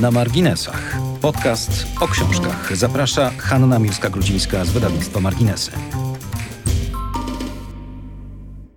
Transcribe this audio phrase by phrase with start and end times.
[0.00, 0.96] Na marginesach.
[1.20, 2.76] Podcast o książkach.
[2.76, 5.70] Zaprasza Hanna Miłska-Grudzińska z wydawnictwa Marginesy.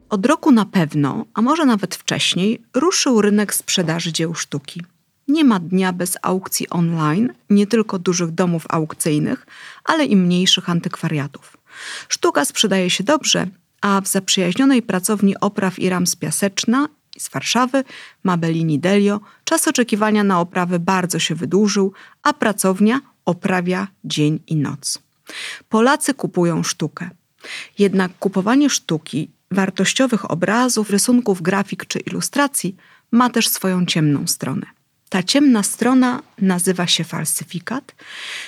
[0.10, 4.82] Od roku na pewno, a może nawet wcześniej, ruszył rynek sprzedaży dzieł sztuki.
[5.28, 9.46] Nie ma dnia bez aukcji online, nie tylko dużych domów aukcyjnych,
[9.84, 11.58] ale i mniejszych antykwariatów.
[12.10, 13.48] Sztuka sprzedaje się dobrze,
[13.82, 16.88] a w zaprzyjaźnionej pracowni opraw i ram z Piaseczna
[17.18, 17.84] z Warszawy,
[18.24, 21.94] Mabelini Delio, czas oczekiwania na oprawę bardzo się wydłużył,
[22.24, 25.00] a pracownia oprawia dzień i noc.
[25.70, 27.10] Polacy kupują sztukę.
[27.80, 32.76] Jednak kupowanie sztuki, wartościowych obrazów, rysunków, grafik czy ilustracji
[33.12, 34.68] ma też swoją ciemną stronę.
[35.10, 37.96] Ta ciemna strona nazywa się falsyfikat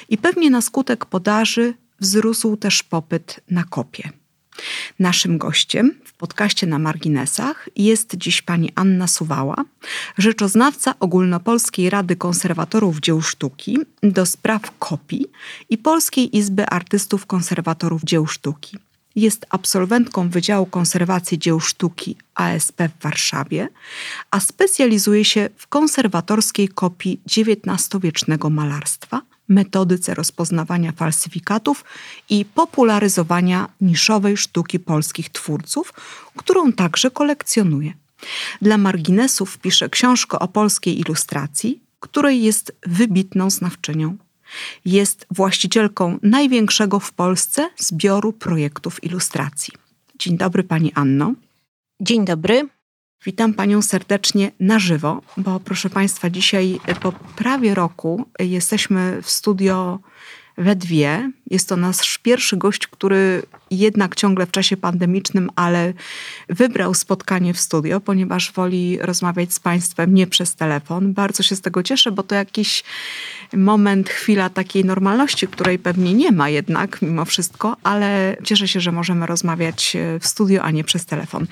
[0.09, 4.09] i pewnie na skutek podaży wzrósł też popyt na kopie.
[4.99, 9.55] Naszym gościem w podcaście na marginesach jest dziś pani Anna Suwała,
[10.17, 15.26] rzeczoznawca Ogólnopolskiej Rady Konserwatorów Dzieł Sztuki do spraw kopii
[15.70, 18.77] i Polskiej Izby Artystów Konserwatorów Dzieł Sztuki.
[19.15, 23.68] Jest absolwentką Wydziału Konserwacji Dzieł Sztuki ASP w Warszawie,
[24.31, 29.21] a specjalizuje się w konserwatorskiej kopii XIX-wiecznego malarstwa,
[29.54, 31.85] metodyce rozpoznawania falsyfikatów
[32.29, 35.93] i popularyzowania niszowej sztuki polskich twórców,
[36.37, 37.93] którą także kolekcjonuje.
[38.62, 44.18] Dla marginesów pisze książkę o polskiej ilustracji, której jest wybitną znawczynią.
[44.85, 49.74] Jest właścicielką największego w Polsce zbioru projektów ilustracji.
[50.20, 51.34] Dzień dobry, Pani Anno.
[51.99, 52.70] Dzień dobry.
[53.26, 59.99] Witam Panią serdecznie na żywo, bo proszę Państwa, dzisiaj po prawie roku jesteśmy w studio
[60.57, 61.32] we dwie.
[61.49, 65.94] Jest to nasz pierwszy gość, który jednak ciągle w czasie pandemicznym, ale
[66.50, 71.13] wybrał spotkanie w studio, ponieważ woli rozmawiać z Państwem nie przez telefon.
[71.13, 72.84] Bardzo się z tego cieszę, bo to jakiś
[73.53, 78.91] moment, chwila takiej normalności, której pewnie nie ma jednak mimo wszystko, ale cieszę się, że
[78.91, 81.47] możemy rozmawiać w studio, a nie przez telefon.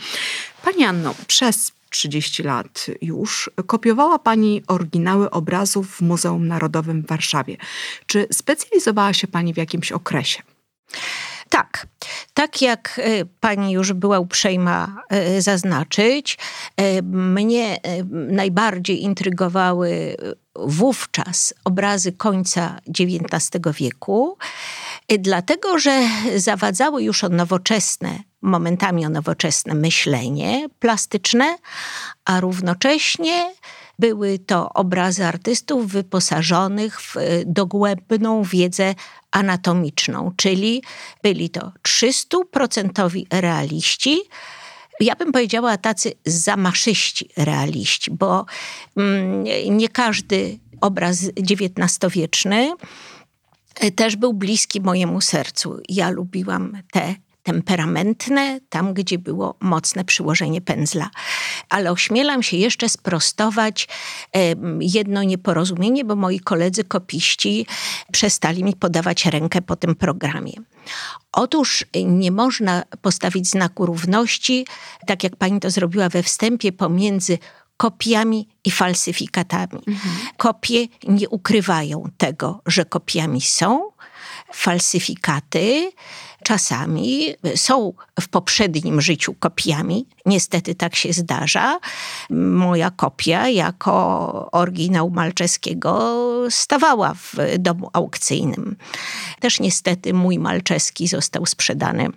[0.63, 7.57] Pani Anno, przez 30 lat już, kopiowała Pani oryginały obrazów w Muzeum Narodowym w Warszawie.
[8.05, 10.41] Czy specjalizowała się Pani w jakimś okresie?
[11.49, 11.87] Tak.
[12.33, 16.37] Tak jak e, pani już była uprzejma e, zaznaczyć,
[16.77, 17.77] e, mnie
[18.11, 20.15] najbardziej intrygowały
[20.55, 24.37] wówczas obrazy końca XIX wieku,
[25.19, 31.57] dlatego że zawadzały już o nowoczesne, momentami o nowoczesne myślenie plastyczne,
[32.25, 33.53] a równocześnie
[33.99, 38.95] były to obrazy artystów wyposażonych w dogłębną wiedzę
[39.31, 40.83] anatomiczną, czyli
[41.23, 44.21] byli to 300% realiści,
[44.99, 48.45] ja bym powiedziała tacy zamaszyści realiści, bo
[48.97, 49.43] mm,
[49.77, 52.73] nie każdy obraz XIX-wieczny
[53.95, 55.79] też był bliski mojemu sercu.
[55.89, 61.09] Ja lubiłam te temperamentne, tam gdzie było mocne przyłożenie pędzla.
[61.69, 63.87] Ale ośmielam się jeszcze sprostować
[64.79, 67.65] jedno nieporozumienie, bo moi koledzy kopiści
[68.11, 70.53] przestali mi podawać rękę po tym programie.
[71.31, 74.65] Otóż nie można postawić znaku równości,
[75.07, 77.37] tak jak pani to zrobiła we wstępie, pomiędzy
[77.81, 79.81] kopiami i falsyfikatami.
[79.87, 80.15] Mhm.
[80.37, 83.91] Kopie nie ukrywają tego, że kopiami są.
[84.53, 85.91] Falsyfikaty
[86.43, 90.05] czasami są w poprzednim życiu kopiami.
[90.25, 91.79] Niestety tak się zdarza.
[92.29, 96.19] Moja kopia jako oryginał Malczeskiego
[96.49, 98.75] stawała w domu aukcyjnym.
[99.39, 102.09] Też niestety mój Malczeski został sprzedany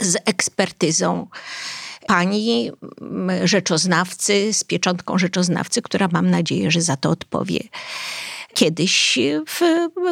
[0.00, 1.26] z ekspertyzą
[2.06, 2.70] pani
[3.44, 7.60] rzeczoznawcy, z pieczątką rzeczoznawcy, która mam nadzieję, że za to odpowie
[8.54, 9.18] kiedyś
[9.48, 9.60] w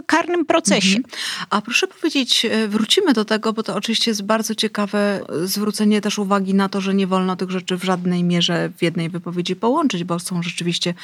[0.06, 0.96] karnym procesie.
[0.96, 1.14] Mhm.
[1.50, 6.18] A proszę powiedzieć, e, wrócimy do tego, bo to oczywiście jest bardzo ciekawe zwrócenie też
[6.18, 10.04] uwagi na to, że nie wolno tych rzeczy w żadnej mierze w jednej wypowiedzi połączyć,
[10.04, 10.94] bo są rzeczywiście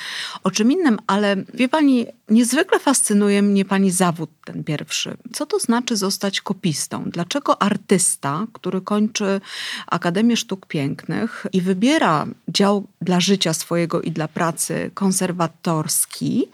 [0.43, 5.17] o czym innym, ale wie pani, niezwykle fascynuje mnie pani zawód ten pierwszy.
[5.33, 7.05] Co to znaczy zostać kopistą?
[7.07, 9.41] Dlaczego artysta, który kończy
[9.87, 16.49] Akademię Sztuk Pięknych i wybiera dział dla życia swojego i dla pracy konserwatorski,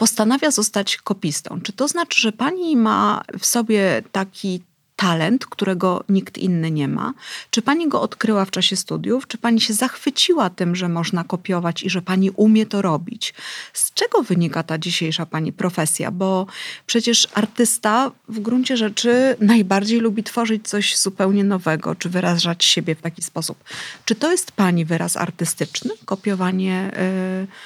[0.00, 1.60] postanawia zostać kopistą.
[1.60, 4.62] Czy to znaczy, że pani ma w sobie taki
[5.00, 7.14] talent, którego nikt inny nie ma?
[7.50, 9.26] Czy pani go odkryła w czasie studiów?
[9.26, 13.34] Czy pani się zachwyciła tym, że można kopiować i że pani umie to robić?
[13.72, 16.10] Z czego wynika ta dzisiejsza pani profesja?
[16.10, 16.46] Bo
[16.86, 23.00] przecież artysta w gruncie rzeczy najbardziej lubi tworzyć coś zupełnie nowego, czy wyrażać siebie w
[23.00, 23.64] taki sposób.
[24.04, 25.90] Czy to jest pani wyraz artystyczny?
[26.04, 26.90] Kopiowanie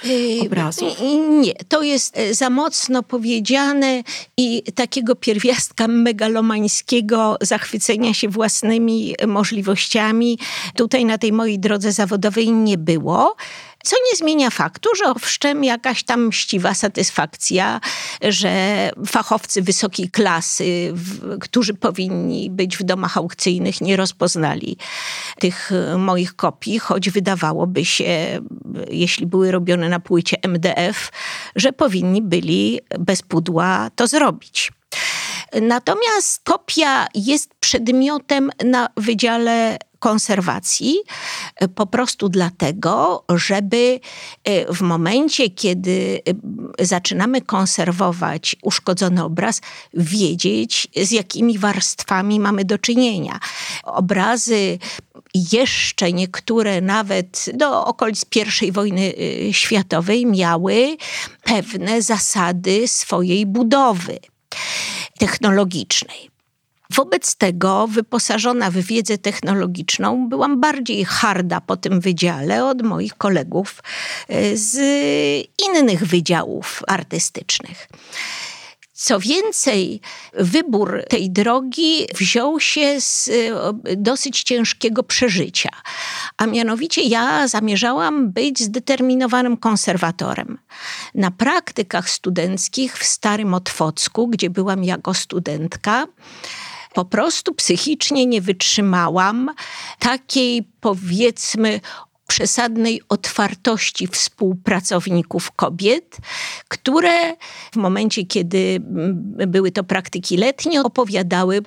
[0.05, 1.01] yy, obrazów?
[1.31, 4.03] Nie, to jest e, za mocno powiedziane
[4.37, 10.38] i takiego pierwiastka megalomańskiego zachwycenia się własnymi możliwościami
[10.76, 13.37] tutaj na tej mojej drodze zawodowej nie było.
[13.85, 17.81] Co nie zmienia faktu, że owszem, jakaś tam mściwa satysfakcja,
[18.23, 24.77] że fachowcy wysokiej klasy, w, którzy powinni być w domach aukcyjnych, nie rozpoznali
[25.38, 28.41] tych moich kopii, choć wydawałoby się,
[28.91, 31.12] jeśli były robione na płycie MDF,
[31.56, 34.73] że powinni byli bez pudła to zrobić.
[35.62, 40.97] Natomiast kopia jest przedmiotem na Wydziale Konserwacji
[41.56, 44.01] e, po prostu dlatego, żeby
[44.45, 46.21] e, w momencie, kiedy
[46.79, 49.61] e, zaczynamy konserwować uszkodzony obraz,
[49.95, 53.41] wiedzieć, z jakimi warstwami mamy do czynienia.
[53.83, 54.79] Obrazy
[55.53, 58.25] jeszcze niektóre nawet do okolic
[58.62, 59.12] I wojny
[59.53, 60.97] światowej miały
[61.45, 64.19] pewne zasady swojej budowy
[65.19, 66.31] technologicznej.
[66.91, 73.83] Wobec tego, wyposażona w wiedzę technologiczną, byłam bardziej harda po tym wydziale od moich kolegów
[74.29, 74.77] e, z
[75.67, 77.89] innych wydziałów artystycznych.
[79.05, 80.01] Co więcej,
[80.33, 85.69] wybór tej drogi wziął się z e, dosyć ciężkiego przeżycia.
[86.37, 90.59] A mianowicie ja zamierzałam być zdeterminowanym konserwatorem.
[91.15, 96.06] Na praktykach studenckich w Starym Otwocku, gdzie byłam jako studentka,
[96.95, 99.51] po prostu psychicznie nie wytrzymałam
[99.99, 101.81] takiej, powiedzmy,
[102.26, 106.17] przesadnej otwartości współpracowników kobiet,
[106.69, 107.37] które
[107.73, 108.81] w momencie, kiedy
[109.47, 111.62] były to praktyki letnie, opowiadały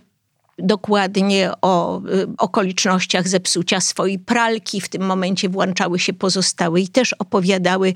[0.58, 4.82] dokładnie o y, okolicznościach zepsucia swojej pralki.
[4.82, 7.94] W tym momencie włączały się pozostałe i też opowiadały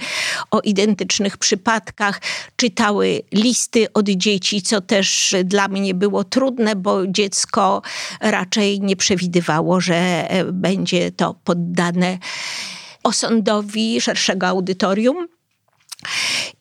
[0.51, 2.21] o identycznych przypadkach.
[2.55, 7.81] Czytały listy od dzieci, co też dla mnie było trudne, bo dziecko
[8.19, 9.95] raczej nie przewidywało, że
[10.29, 12.17] e, będzie to poddane
[13.03, 15.27] osądowi szerszego audytorium.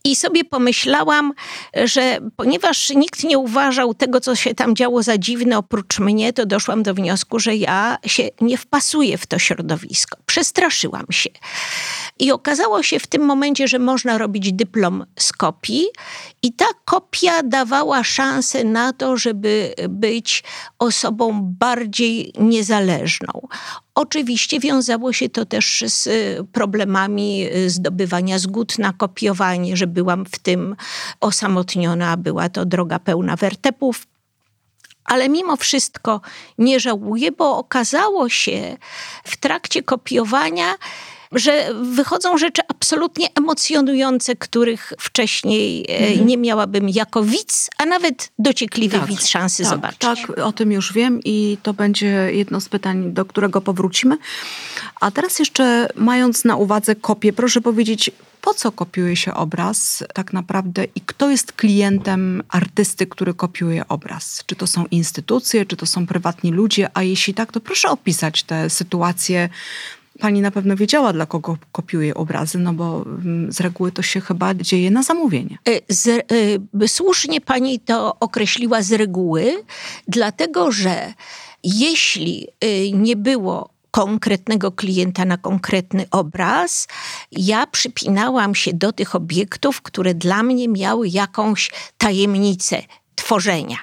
[0.04, 1.32] I sobie pomyślałam,
[1.84, 6.46] że ponieważ nikt nie uważał tego, co się tam działo za dziwne oprócz mnie, to
[6.46, 10.18] doszłam do wniosku, że ja się nie wpasuję w to środowisko.
[10.26, 11.30] Przestraszyłam się.
[12.20, 15.86] I okazało się w tym momencie, że można robić dyplom z kopii,
[16.42, 20.44] i ta kopia dawała szansę na to, żeby być
[20.78, 23.48] osobą bardziej niezależną.
[23.94, 26.08] Oczywiście wiązało się to też z
[26.52, 30.76] problemami zdobywania zgód na kopiowanie, że byłam w tym
[31.20, 34.06] osamotniona, była to droga pełna wertepów.
[35.04, 36.20] Ale mimo wszystko
[36.58, 38.76] nie żałuję, bo okazało się
[39.24, 40.74] w trakcie kopiowania,
[41.32, 46.26] że wychodzą rzeczy absolutnie emocjonujące, których wcześniej e, mhm.
[46.26, 49.98] nie miałabym jako widz, a nawet dociekliwy tak, widz szansy tak, zobaczyć.
[49.98, 54.18] Tak, o tym już wiem i to będzie jedno z pytań, do którego powrócimy.
[55.00, 58.10] A teraz jeszcze mając na uwadze kopię, proszę powiedzieć,
[58.40, 64.42] po co kopiuje się obraz tak naprawdę i kto jest klientem artysty, który kopiuje obraz?
[64.46, 66.88] Czy to są instytucje, czy to są prywatni ludzie?
[66.94, 69.48] A jeśli tak, to proszę opisać te sytuacje
[70.20, 74.20] Pani na pewno wiedziała, dla kogo kopiuje obrazy, no bo mm, z reguły to się
[74.20, 75.58] chyba dzieje na zamówienie.
[75.68, 76.06] E, z,
[76.82, 79.64] y, słusznie pani to określiła z reguły,
[80.08, 81.14] dlatego że
[81.64, 86.88] jeśli y, nie było konkretnego klienta na konkretny obraz,
[87.32, 92.82] ja przypinałam się do tych obiektów, które dla mnie miały jakąś tajemnicę,
[93.20, 93.76] tworzenia.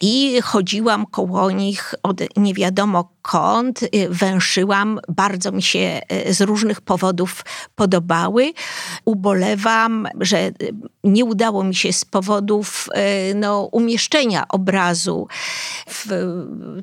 [0.00, 6.40] I chodziłam koło nich od nie wiadomo kąt, y, węszyłam, bardzo mi się y, z
[6.40, 8.52] różnych powodów podobały.
[9.04, 10.52] Ubolewam, że y,
[11.04, 12.88] nie udało mi się z powodów
[13.34, 15.28] no, umieszczenia obrazu
[15.88, 16.06] w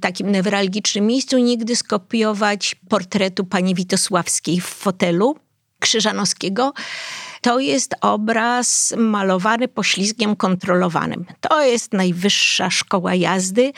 [0.01, 5.35] takim newralgicznym miejscu nigdy skopiować portretu pani Witosławskiej w fotelu
[5.79, 6.73] Krzyżanowskiego
[7.41, 11.25] to jest obraz malowany poślizgiem kontrolowanym.
[11.41, 13.73] To jest najwyższa szkoła jazdy.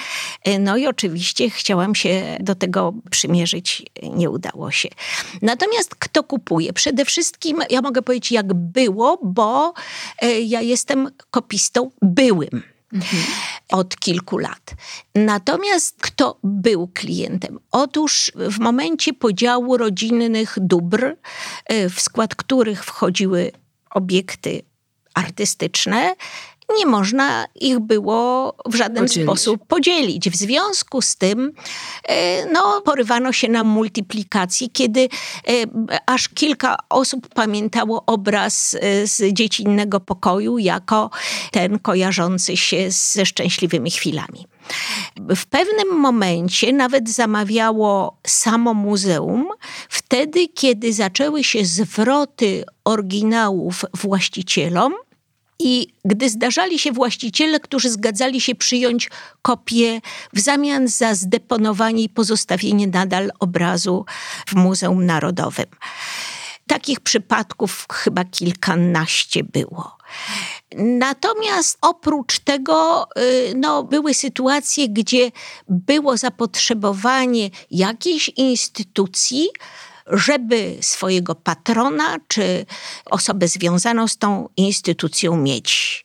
[0.60, 4.90] No i oczywiście chciałam się do tego przymierzyć, nie udało się.
[5.42, 6.74] Natomiast kto kupuje?
[6.74, 9.74] Przede wszystkim ja mogę powiedzieć, jak było, bo
[10.22, 12.73] e, ja jestem kopistą byłym.
[12.94, 13.24] Mhm.
[13.70, 14.74] od kilku lat.
[15.16, 17.60] Natomiast kto był klientem?
[17.72, 21.16] Otóż w momencie podziału rodzinnych dóbr,
[21.72, 23.52] y, w skład których wchodziły
[23.90, 24.62] obiekty
[25.14, 26.16] artystyczne,
[26.78, 29.28] nie można ich było w żaden Podzielić.
[29.28, 30.30] sposób podzielić.
[30.30, 31.54] W związku z tym
[32.04, 35.10] e, no, porywano się na multiplikacji, kiedy e,
[36.06, 41.10] aż kilka osób pamiętało obraz e, z dziecinnego pokoju jako
[41.52, 44.48] ten kojarzący się ze szczęśliwymi chwilami.
[45.18, 49.48] W pewnym momencie nawet zamawiało samo muzeum,
[49.90, 54.94] wtedy kiedy zaczęły się zwroty oryginałów właścicielom,
[55.60, 59.10] i gdy zdarzali się właściciele, którzy zgadzali się przyjąć
[59.42, 60.02] kopię
[60.34, 64.06] w zamian za zdeponowanie i pozostawienie nadal obrazu
[64.48, 65.66] w Muzeum Narodowym.
[66.68, 69.98] Takich przypadków chyba kilkanaście było.
[70.78, 75.32] Natomiast oprócz tego y, no, były sytuacje, gdzie
[75.70, 79.50] było zapotrzebowanie jakiejś instytucji,
[80.08, 82.66] żeby swojego patrona czy
[83.06, 86.03] osobę związaną z tą instytucją mieć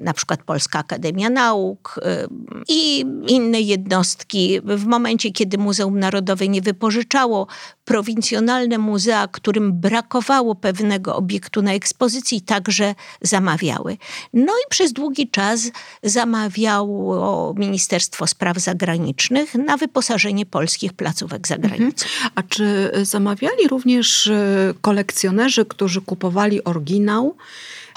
[0.00, 2.28] na przykład Polska Akademia Nauk y,
[2.68, 4.60] i inne jednostki.
[4.64, 7.46] W momencie, kiedy Muzeum Narodowe nie wypożyczało,
[7.84, 13.96] prowincjonalne muzea, którym brakowało pewnego obiektu na ekspozycji, także zamawiały.
[14.34, 15.70] No i przez długi czas
[16.02, 22.06] zamawiało Ministerstwo Spraw Zagranicznych na wyposażenie polskich placówek za granicą.
[22.34, 27.36] A czy zamawiali również y, kolekcjonerzy, którzy kupowali oryginał,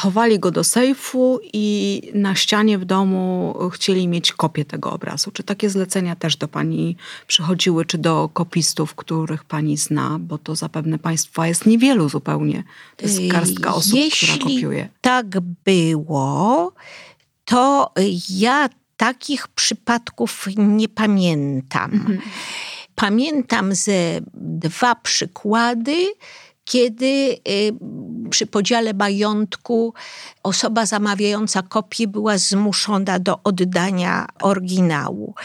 [0.03, 5.31] chowali go do sejfu i na ścianie w domu chcieli mieć kopię tego obrazu?
[5.31, 10.17] Czy takie zlecenia też do pani przychodziły, czy do kopistów, których pani zna?
[10.19, 12.63] Bo to zapewne państwa jest niewielu zupełnie.
[12.97, 14.89] To jest garstka osób, Jeśli która kopiuje.
[15.01, 15.25] tak
[15.65, 16.71] było,
[17.45, 17.91] to
[18.29, 21.93] ja takich przypadków nie pamiętam.
[21.93, 22.19] Mhm.
[22.95, 25.95] Pamiętam ze dwa przykłady,
[26.65, 27.05] kiedy
[27.49, 27.73] y,
[28.29, 29.93] przy podziale majątku
[30.43, 35.35] osoba zamawiająca kopię była zmuszona do oddania oryginału.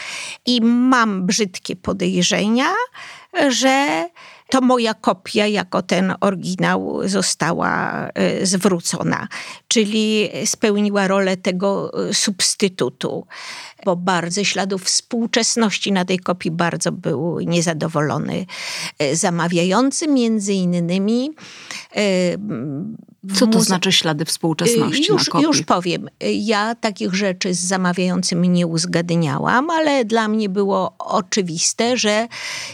[0.45, 2.73] I mam brzydkie podejrzenia,
[3.49, 4.09] że
[4.49, 8.05] to moja kopia jako ten oryginał została
[8.41, 9.27] y, zwrócona,
[9.67, 13.27] czyli spełniła rolę tego y, substytutu,
[13.85, 18.45] bo bardzo śladów współczesności na tej kopii bardzo był niezadowolony
[19.03, 21.31] y, zamawiający, między innymi.
[23.35, 25.47] Co to znaczy ślady współczesności już, na kopii?
[25.47, 26.09] już powiem.
[26.31, 32.27] Ja takich rzeczy z zamawiającym nie uzgadniałam, ale dla mnie było oczywiste, że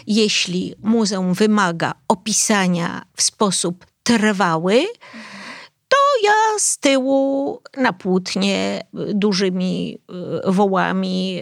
[0.08, 4.86] jeśli muzeum wymaga opisania w sposób trwały,
[5.88, 9.98] to ja z tyłu na płótnie dużymi
[10.48, 11.42] y, wołami,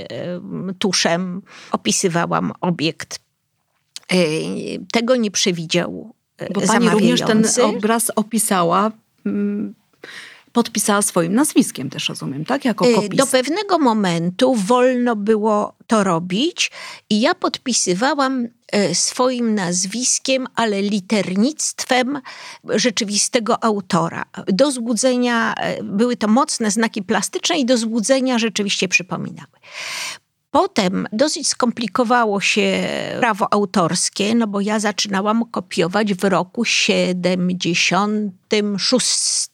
[0.72, 1.42] y, tuszem
[1.72, 3.20] opisywałam obiekt.
[4.14, 4.16] Y,
[4.92, 6.23] Tego nie przewidział y,
[6.54, 8.92] Bo pani również ten obraz opisała,
[9.26, 9.74] mm,
[10.52, 12.66] podpisała swoim nazwiskiem też, rozumiem, tak?
[12.66, 13.16] Jako Y, kopist.
[13.16, 16.72] Do pewnego momentu wolno było to robić
[17.10, 22.22] i ja podpisywałam y, swoim nazwiskiem, ale liternictwem
[22.70, 24.26] rzeczywistego autora.
[24.48, 29.54] Do złudzenia, były to mocne znaki plastyczne i do złudzenia rzeczywiście przypominały.
[30.54, 32.88] Potem dosyć skomplikowało się
[33.20, 39.50] prawo autorskie, no bo ja zaczynałam kopiować w roku 76.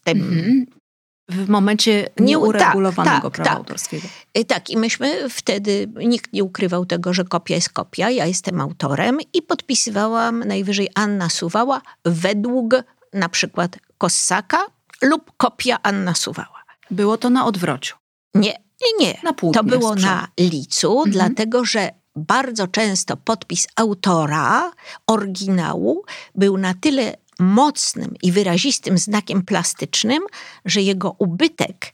[1.30, 3.58] W momencie Nie- nieuregulowanego tak, prawa tak.
[3.58, 4.08] autorskiego.
[4.38, 8.62] Y, Tak, i myśmy wtedy, nikt nie ukrywał tego, że kopia jest kopia, ja jestem
[8.62, 12.74] autorem i podpisywałam najwyżej Anna Suwała według
[13.14, 14.58] na przykład Kossaka
[15.02, 16.64] lub kopia Anna Suwała.
[16.92, 17.96] Było to na odwrociu.
[18.36, 19.20] Nie, nie, nie.
[19.24, 24.72] Na To było na licu, dlatego że bardzo często podpis autora
[25.08, 26.04] oryginału
[26.36, 30.24] był na tyle mocnym i wyrazistym znakiem plastycznym,
[30.66, 31.94] że jego ubytek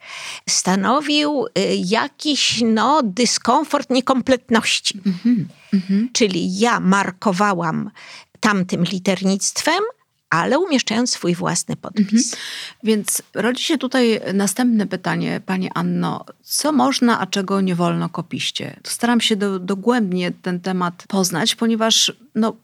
[0.49, 5.01] stanowił y, jakiś no, dyskomfort niekompletności.
[6.13, 7.91] Czyli ja markowałam
[8.39, 9.83] tamtym liternictwem,
[10.35, 12.35] ale umieszczając swój własny podpis.
[12.83, 16.25] Więc rodzi się tutaj następne pytanie, Pani Anno.
[16.43, 18.79] Co można, a czego nie wolno kopiście?
[18.83, 22.55] Staram się do, dogłębnie ten temat poznać, ponieważ no,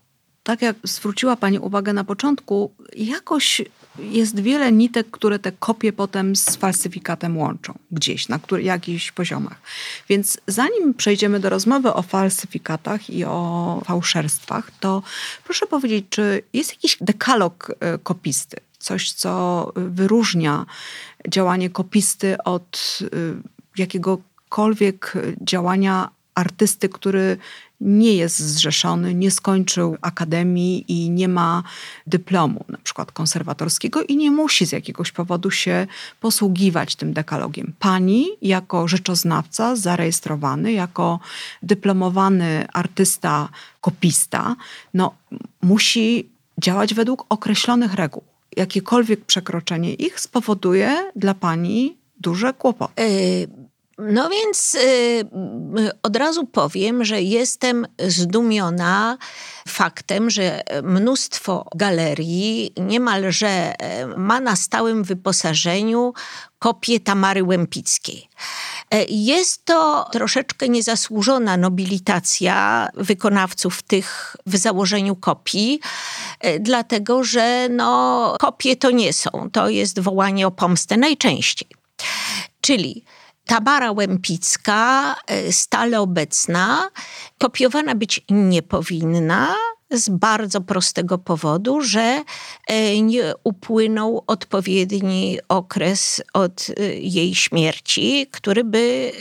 [0.43, 3.61] tak jak zwróciła Pani uwagę na początku, jakoś
[4.00, 9.62] jest wiele nitek, które te kopie potem z falsyfikatem łączą gdzieś, na który, jakichś poziomach.
[10.10, 15.03] Więc zanim przejdziemy do rozmowy o falsyfikatach i o fałszerstwach, to
[15.43, 18.57] proszę powiedzieć, czy jest jakiś dekalog e, kopisty?
[18.79, 20.65] Coś, co wyróżnia
[21.27, 23.07] działanie kopisty od y,
[23.77, 27.38] jakiekolwiek działania artysty, który
[27.81, 31.63] nie jest zrzeszony, nie skończył akademii i nie ma
[32.07, 35.88] dyplomu, na przykład konserwatorskiego, i nie musi z jakiegoś powodu się
[36.19, 37.73] posługiwać tym dekalogiem.
[37.79, 41.19] Pani, jako rzeczoznawca, zarejestrowany, jako
[41.63, 43.50] dyplomowany artysta,
[43.81, 44.55] kopista,
[44.93, 45.15] no,
[45.61, 48.23] musi działać według określonych reguł.
[48.57, 53.01] Jakiekolwiek przekroczenie ich spowoduje dla pani duże kłopoty.
[53.01, 53.61] Y
[54.01, 55.24] no więc y,
[56.03, 59.17] od razu powiem, że jestem zdumiona
[59.67, 66.13] faktem, że mnóstwo galerii niemalże y, ma na stałym wyposażeniu
[66.60, 68.29] kopię Tamary Łempickiej.
[68.93, 75.79] Y, jest to troszeczkę niezasłużona nobilitacja wykonawców tych w założeniu kopii,
[76.46, 79.50] y, dlatego że no, kopie to nie są.
[79.51, 81.70] To jest wołanie o pomstę najczęściej.
[82.62, 83.05] Czyli
[83.45, 86.89] Tabara Łempicka, e, stale obecna,
[87.38, 89.55] kopiowana być nie powinna,
[89.91, 92.24] z bardzo prostego powodu, że
[92.67, 99.12] e, nie upłynął odpowiedni okres od e, jej śmierci, który by.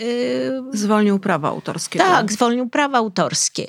[0.73, 1.99] E, zwolnił prawa autorskie.
[1.99, 3.67] Tak, zwolnił prawa autorskie.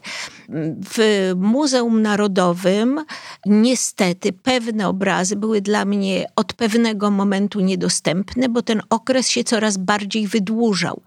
[0.90, 3.06] W Muzeum Narodowym
[3.46, 9.78] niestety pewne obrazy były dla mnie od pewnego momentu niedostępne, bo ten okres się coraz
[9.78, 11.02] bardziej wydłużał.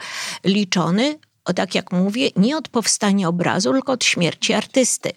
[0.44, 5.10] Liczony, o tak jak mówię, nie od powstania obrazu, tylko od śmierci artysty.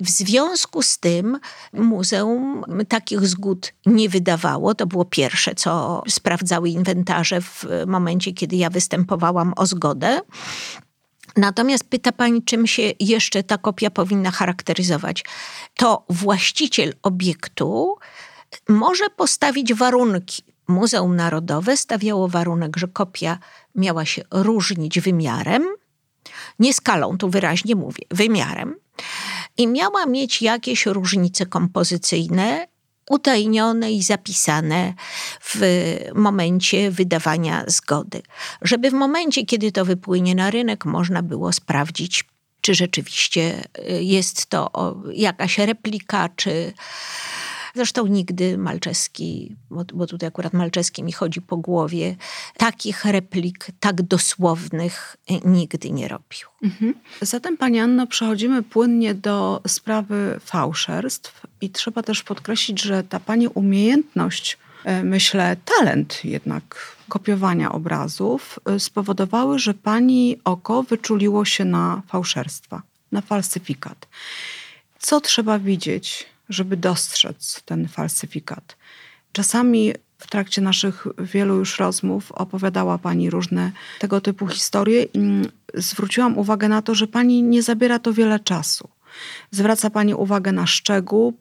[0.00, 1.38] W związku z tym
[1.72, 4.74] muzeum takich zgód nie wydawało.
[4.74, 10.20] To było pierwsze, co sprawdzały inwentarze w momencie, kiedy ja występowałam o zgodę.
[11.36, 15.24] Natomiast pyta pani, czym się jeszcze ta kopia powinna charakteryzować.
[15.76, 17.96] To właściciel obiektu
[18.68, 20.42] może postawić warunki.
[20.68, 23.38] Muzeum Narodowe stawiało warunek, że kopia
[23.74, 25.66] miała się różnić wymiarem,
[26.58, 28.74] nie skalą, tu wyraźnie mówię, wymiarem
[29.58, 32.66] i miała mieć jakieś różnice kompozycyjne,
[33.10, 34.94] utajnione i zapisane
[35.40, 35.60] w
[36.14, 38.22] momencie wydawania zgody.
[38.62, 42.24] Żeby w momencie, kiedy to wypłynie na rynek, można było sprawdzić,
[42.60, 43.64] czy rzeczywiście
[44.00, 46.72] jest to jakaś replika, czy
[47.78, 52.16] Zresztą nigdy Malczewski, bo, bo tutaj akurat Malczewski mi chodzi po głowie,
[52.56, 56.48] takich replik tak dosłownych nigdy nie robił.
[56.62, 56.94] Mhm.
[57.20, 63.48] Zatem, Pani Anno, przechodzimy płynnie do sprawy fałszerstw i trzeba też podkreślić, że ta Pani
[63.48, 72.02] umiejętność, e, myślę, talent jednak kopiowania obrazów e, spowodowały, że Pani oko wyczuliło się na
[72.08, 74.08] fałszerstwa, na falsyfikat.
[74.98, 78.76] Co trzeba widzieć, żeby dostrzec ten falsyfikat.
[79.32, 85.06] Czasami w trakcie naszych wielu już rozmów opowiadała Pani różne tego typu historie
[85.74, 88.88] zwróciłam uwagę na to, że Pani nie zabiera to wiele czasu.
[89.50, 91.34] Zwraca Pani uwagę na szczegół,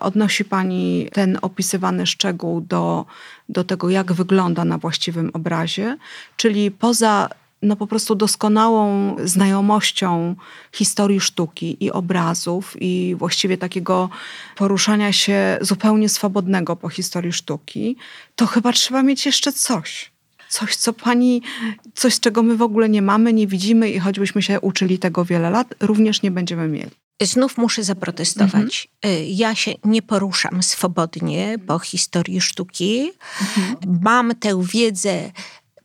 [0.00, 3.06] odnosi Pani ten opisywany szczegół do,
[3.48, 5.96] do tego, jak wygląda na właściwym obrazie,
[6.36, 7.28] czyli poza
[7.62, 10.34] no po prostu doskonałą znajomością
[10.72, 14.08] historii sztuki i obrazów i właściwie takiego
[14.56, 17.96] poruszania się zupełnie swobodnego po historii sztuki,
[18.36, 20.10] to chyba trzeba mieć jeszcze coś.
[20.48, 21.42] Coś, co pani,
[21.94, 25.50] coś, czego my w ogóle nie mamy, nie widzimy i choćbyśmy się uczyli tego wiele
[25.50, 26.90] lat, również nie będziemy mieli.
[27.22, 28.88] Znów muszę zaprotestować.
[29.02, 29.24] Mhm.
[29.28, 33.12] Ja się nie poruszam swobodnie po historii sztuki.
[33.40, 34.00] Mhm.
[34.02, 35.30] Mam tę wiedzę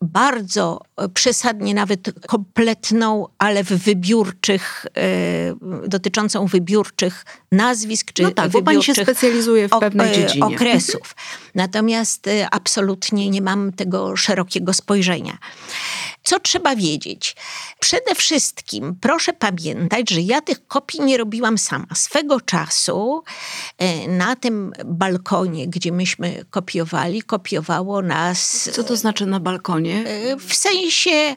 [0.02, 0.82] bardzo
[1.14, 8.84] przesadnie nawet kompletną, ale w wybiórczych, e, dotyczącą wybiórczych nazwisk, czy no tak, bo pani
[8.84, 10.46] się specjalizuje w pewnej e, dziedzinie.
[10.46, 11.16] okresów.
[11.56, 15.38] Natomiast e, absolutnie nie mam tego szerokiego spojrzenia.
[16.24, 17.36] Co trzeba wiedzieć?
[17.80, 21.86] Przede wszystkim proszę pamiętać, że ja tych kopii nie robiłam sama.
[21.96, 23.24] Swego czasu
[23.78, 28.70] e, na tym balkonie, gdzie myśmy kopiowali, kopiowało nas.
[28.74, 30.04] Co to znaczy na balkonie?
[30.08, 31.36] E, w sensie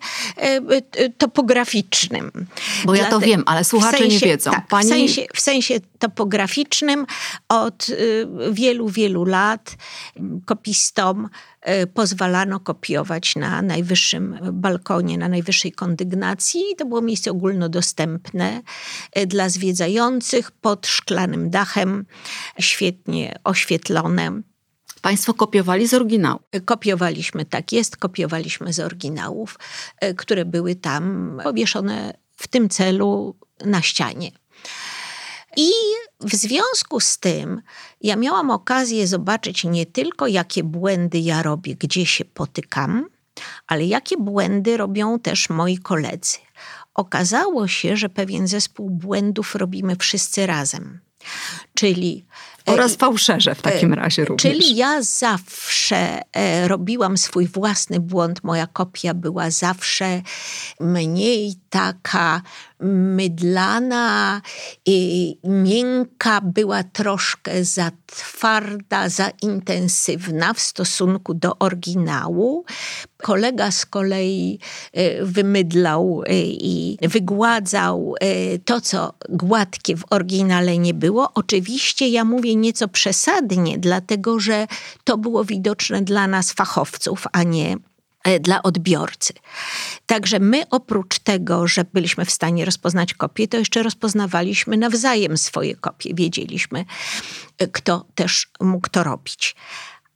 [1.18, 2.46] topograficznym.
[2.84, 4.50] Bo ja to wiem, ale słuchacze sensie, nie wiedzą.
[4.50, 4.86] Tak, Pani...
[4.86, 7.06] w, sensie, w sensie topograficznym
[7.48, 7.86] od
[8.52, 9.76] wielu, wielu lat
[10.44, 11.28] kopistom
[11.60, 16.62] E, pozwalano kopiować na najwyższym balkonie, na najwyższej kondygnacji.
[16.78, 18.62] To było miejsce ogólnodostępne
[19.12, 22.06] e, dla zwiedzających pod szklanym dachem,
[22.60, 24.42] świetnie oświetlone.
[25.02, 26.40] Państwo kopiowali z oryginału?
[26.64, 29.58] Kopiowaliśmy, tak jest, kopiowaliśmy z oryginałów,
[30.16, 34.30] które były tam powieszone w tym celu na ścianie.
[35.58, 35.70] I
[36.20, 37.62] w związku z tym
[38.00, 43.06] ja miałam okazję zobaczyć nie tylko, jakie błędy ja robię, gdzie się potykam,
[43.66, 46.38] Ale jakie błędy robią też moi koledzy?
[46.94, 51.00] Okazało się, że pewien zespół błędów robimy wszyscy razem.
[51.74, 52.24] Czyli
[52.66, 54.52] oraz fałszerze w takim razie również.
[54.52, 58.44] Czyli ja zawsze e, robiłam swój własny błąd.
[58.44, 60.22] Moja kopia była zawsze
[60.80, 62.42] mniej taka
[62.80, 64.40] mydlana
[65.44, 72.64] miękka, była troszkę za twarda, za intensywna w stosunku do oryginału.
[73.22, 74.58] Kolega z kolei
[74.92, 78.14] e, wymydlał e, i wygładzał
[78.64, 81.30] to, co gładkie w oryginale nie było.
[81.34, 84.66] Oczywiście ja mówię nieco przesadnie, dlatego że
[85.04, 87.97] to było widoczne dla nas fachowców, a nie e,
[88.40, 89.32] dla odbiorcy.
[90.06, 95.76] Także my oprócz tego, że byliśmy w stanie rozpoznać kopię, to jeszcze rozpoznawaliśmy nawzajem swoje
[95.76, 96.14] kopie.
[96.14, 96.84] Wiedzieliśmy,
[97.58, 99.56] e, kto też mógł to robić.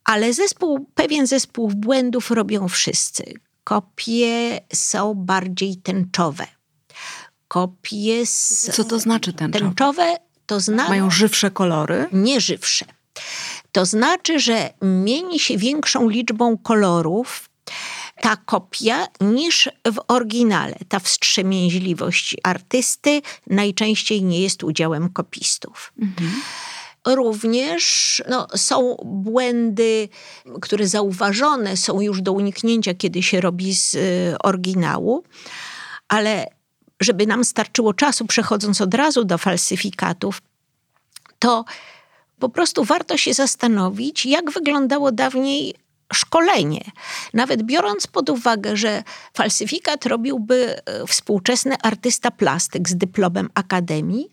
[0.04, 3.34] Ale zespół, pewien zespół błędów robią wszyscy.
[3.64, 6.46] Kopie są bardziej tęczowe.
[7.48, 9.64] Kopie są Co to znaczy tęczowe?
[9.64, 10.90] Tęczowe to znaczy...
[10.90, 12.08] Mają żywsze kolory?
[12.12, 12.84] Nie żywsze.
[13.72, 17.48] To znaczy, że mieni się większą liczbą kolorów
[18.20, 20.76] ta kopia niż w oryginale.
[20.88, 25.92] Ta wstrzemięźliwość artysty najczęściej nie jest udziałem kopistów.
[26.02, 26.30] Mhm.
[27.06, 30.08] Również no, są błędy,
[30.60, 35.24] które zauważone są już do uniknięcia, kiedy się robi z y, oryginału,
[36.08, 36.46] ale
[37.00, 40.42] żeby nam starczyło czasu, przechodząc od razu do falsyfikatów,
[41.38, 41.64] to
[42.38, 45.74] po prostu warto się zastanowić, jak wyglądało dawniej
[46.12, 46.80] szkolenie.
[47.34, 49.02] Nawet biorąc pod uwagę, że
[49.34, 54.30] falsyfikat robiłby e, współczesny artysta plastyk z dyplomem akademii,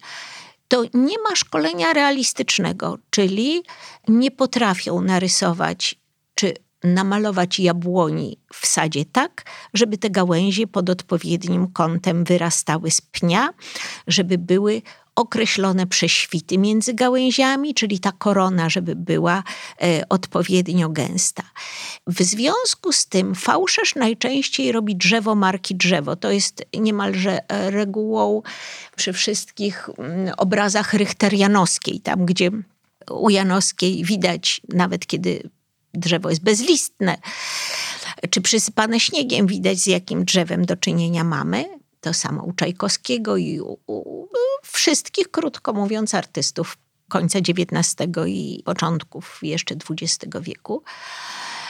[0.68, 3.64] to nie ma szkolenia realistycznego, czyli
[4.08, 5.96] nie potrafią narysować
[6.36, 13.50] czy namalować jabłoni w sadzie tak, żeby te gałęzie pod odpowiednim kątem wyrastały z pnia,
[14.08, 14.82] żeby były
[15.20, 19.44] określone prześwity między gałęziami, czyli ta korona, żeby była
[19.82, 21.44] e, odpowiednio gęsta.
[22.08, 26.16] W związku z tym fałszerz najczęściej robi drzewo marki drzewo.
[26.16, 28.42] To jest niemalże e, regułą
[28.96, 32.52] przy wszystkich mm, obrazach Richterianowskiej, tam gdzie
[33.12, 35.50] u Janowskiej widać, nawet kiedy
[35.94, 37.18] drzewo jest bezlistne,
[38.30, 41.79] czy przysypane śniegiem, widać z jakim drzewem do czynienia mamy.
[42.02, 44.28] To samo u Czajkowskiego i u, u
[44.64, 46.78] wszystkich, krótko mówiąc, artystów
[47.10, 47.96] końca XIX
[48.28, 50.84] i początków jeszcze XX wieku.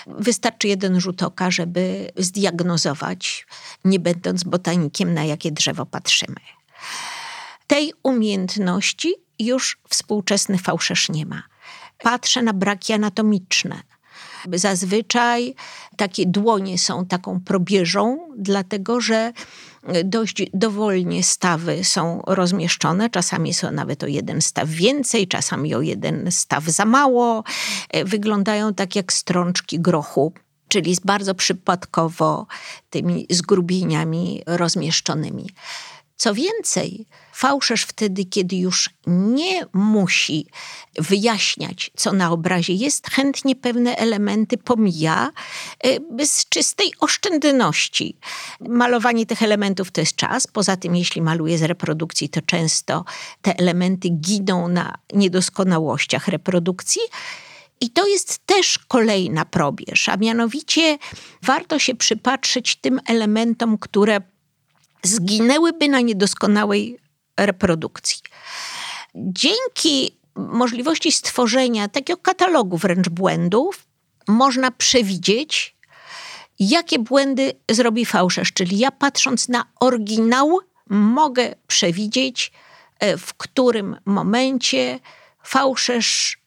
[0.08, 3.48] Wystarczy jeden rzut oka, żeby zdiagnozować,
[3.86, 6.40] nie będąc botanikiem, na jakie drzewo patrzymy.
[7.68, 11.44] Tej umiejętności już współczesny fałszerz nie ma.
[12.04, 13.82] Patrzę na braki anatomiczne.
[14.54, 15.56] Zazwyczaj
[15.98, 19.34] takie dłonie są taką probieżą, dlatego że
[20.04, 23.10] dość dowolnie stawy są rozmieszczone.
[23.10, 27.44] Czasami są nawet o jeden staw więcej, czasami o jeden staw za mało.
[28.06, 30.34] Wyglądają tak jak strączki grochu
[30.70, 32.48] czyli z bardzo przypadkowo
[32.90, 35.50] tymi zgrubieniami rozmieszczonymi.
[36.20, 40.48] Co więcej, fałszerz wtedy, kiedy już nie musi
[40.98, 45.32] wyjaśniać, co na obrazie jest, chętnie pewne elementy pomija
[46.20, 48.18] e, z czystej oszczędności.
[48.60, 50.48] Malowanie tych elementów to jest czas.
[50.48, 53.06] Poza tym, jeśli maluje z reprodukcji, to często
[53.42, 57.02] te elementy giną na niedoskonałościach reprodukcji.
[57.82, 60.98] I to jest też kolejna probierz, a mianowicie
[61.44, 64.22] warto się przypatrzeć tym elementom, które
[65.04, 67.00] zginęłyby na niedoskonałej
[67.38, 68.22] reprodukcji.
[69.16, 73.86] Dzięki możliwości stworzenia takiego katalogu wręcz błędów,
[74.28, 75.76] można przewidzieć,
[76.60, 78.54] jakie błędy zrobi fałszerz.
[78.54, 80.60] Czyli ja patrząc na oryginał,
[80.90, 82.52] mogę przewidzieć,
[83.00, 85.00] e, w którym momencie
[85.44, 86.40] fałszerz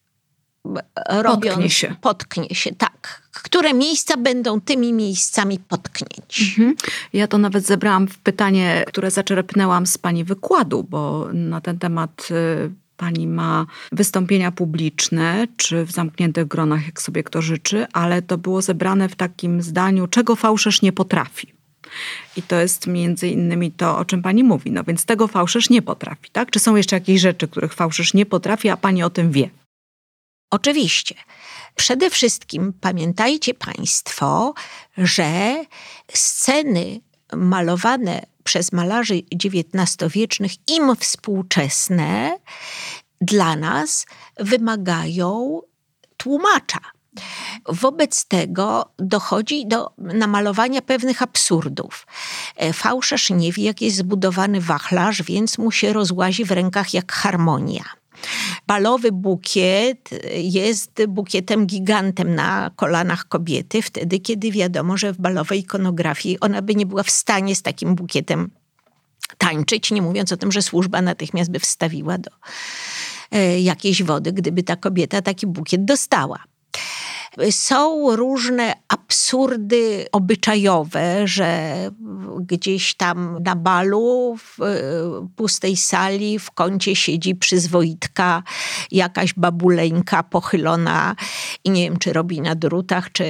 [1.09, 1.97] robiąc, potknie się.
[2.01, 3.22] Potknie się, tak.
[3.43, 6.57] Które miejsca będą tymi miejscami potknięć?
[6.59, 6.77] Mhm.
[7.13, 12.29] Ja to nawet zebrałam w pytanie, które zaczerpnęłam z pani wykładu, bo na ten temat
[12.31, 18.39] y, pani ma wystąpienia publiczne, czy w zamkniętych gronach, jak sobie kto życzy, ale to
[18.39, 21.53] było zebrane w takim zdaniu, czego fałszerz nie potrafi.
[22.37, 24.71] I to jest między innymi to, o czym pani mówi.
[24.71, 26.51] No więc tego fałszerz nie potrafi, tak?
[26.51, 29.51] Czy są jeszcze jakieś rzeczy, których fałszerz nie potrafi, a pani o tym wie?
[30.51, 31.15] Oczywiście.
[31.75, 34.55] Przede wszystkim pamiętajcie Państwo,
[34.99, 35.65] że
[36.13, 37.01] sceny
[37.33, 42.39] malowane przez malarzy XIX-wiecznych, im współczesne,
[43.21, 44.07] dla nas
[44.37, 45.61] wymagają
[46.17, 46.81] tłumacza.
[47.69, 52.07] Wobec tego dochodzi do namalowania pewnych absurdów.
[52.57, 57.13] E, fałszerz nie wie, jak jest zbudowany wachlarz, więc mu się rozłazi w rękach jak
[57.13, 57.85] harmonia.
[58.67, 66.41] Balowy bukiet jest bukietem gigantem na kolanach kobiety, wtedy kiedy wiadomo, że w balowej ikonografii
[66.41, 68.51] ona by nie była w stanie z takim bukietem
[69.39, 72.31] tańczyć, nie mówiąc o tym, że służba natychmiast by wstawiła do
[73.31, 76.52] e, jakiejś wody, gdyby ta kobieta taki bukiet dostała.
[77.51, 81.75] Są różne absurdy obyczajowe, że
[82.41, 84.59] gdzieś tam na balu, w
[85.37, 88.43] pustej sali, w kącie siedzi przyzwoitka,
[88.91, 91.17] jakaś babuleńka pochylona
[91.65, 93.25] i nie wiem, czy robi na drutach, czy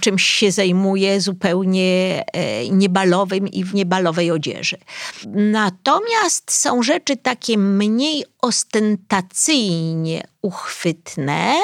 [0.00, 4.76] czymś się zajmuje zupełnie e, niebalowym i w niebalowej odzieży.
[5.26, 11.54] Natomiast są rzeczy takie mniej ostentacyjnie uchwytne,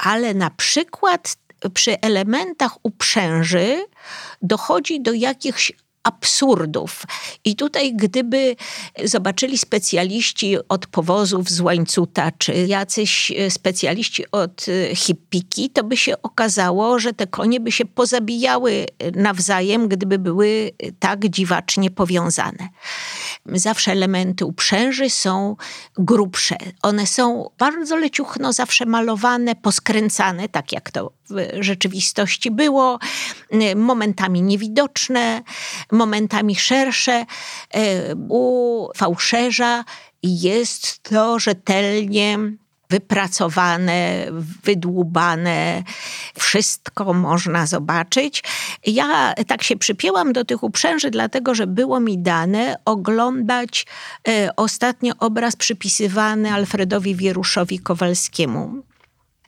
[0.00, 1.36] ale na przykład
[1.74, 3.84] przy elementach uprzęży
[4.42, 7.02] dochodzi do jakichś absurdów.
[7.44, 8.56] I tutaj, gdyby
[9.04, 16.98] zobaczyli specjaliści od powozów z łańcuta, czy jacyś specjaliści od hippiki, to by się okazało,
[16.98, 22.68] że te konie by się pozabijały nawzajem, gdyby były tak dziwacznie powiązane.
[23.46, 25.56] Zawsze elementy uprzęży są
[25.98, 26.56] grubsze.
[26.82, 31.12] One są bardzo leciuchno zawsze malowane, poskręcane, tak jak to
[31.60, 32.98] rzeczywistości było,
[33.76, 35.42] momentami niewidoczne,
[35.92, 37.26] momentami szersze.
[38.28, 39.84] U fałszerza
[40.22, 42.38] jest to rzetelnie
[42.90, 44.26] wypracowane,
[44.64, 45.82] wydłubane,
[46.38, 48.42] wszystko można zobaczyć.
[48.86, 53.86] Ja tak się przypięłam do tych uprzęży, dlatego że było mi dane oglądać
[54.28, 58.82] e, ostatnio obraz przypisywany Alfredowi Wieruszowi Kowalskiemu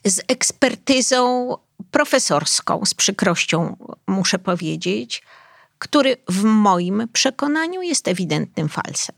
[0.05, 1.55] z ekspertyzą
[1.91, 5.23] profesorską, z przykrością muszę powiedzieć,
[5.79, 9.17] który w moim przekonaniu jest ewidentnym falsem.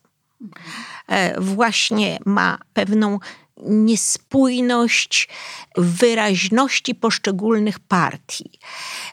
[1.09, 3.19] E, właśnie ma pewną
[3.63, 5.29] niespójność
[5.77, 8.51] wyraźności poszczególnych partii.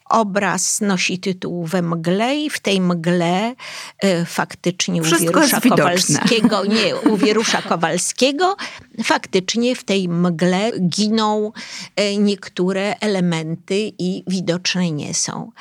[0.09, 3.55] Obraz nosi tytuł We mgle i w tej mgle
[3.99, 8.55] e, faktycznie Wszystko u Wierusza Kowalskiego, nie, u Wierusza Kowalskiego,
[9.03, 11.51] faktycznie w tej mgle giną
[11.95, 15.51] e, niektóre elementy i widoczne nie są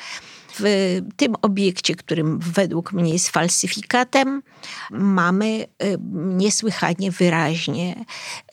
[0.59, 4.43] w tym obiekcie, którym według mnie jest falsyfikatem,
[4.91, 5.45] mamy
[5.83, 8.05] y, niesłychanie wyraźnie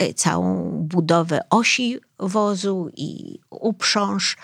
[0.02, 4.37] y, całą budowę osi wozu i uprząż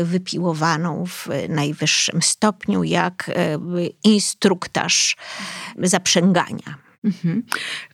[0.00, 3.30] y, wypiłowaną w najwyższym stopniu, jak
[4.04, 5.16] instruktaż
[5.78, 6.91] zaprzęgania.
[7.04, 7.42] Mhm.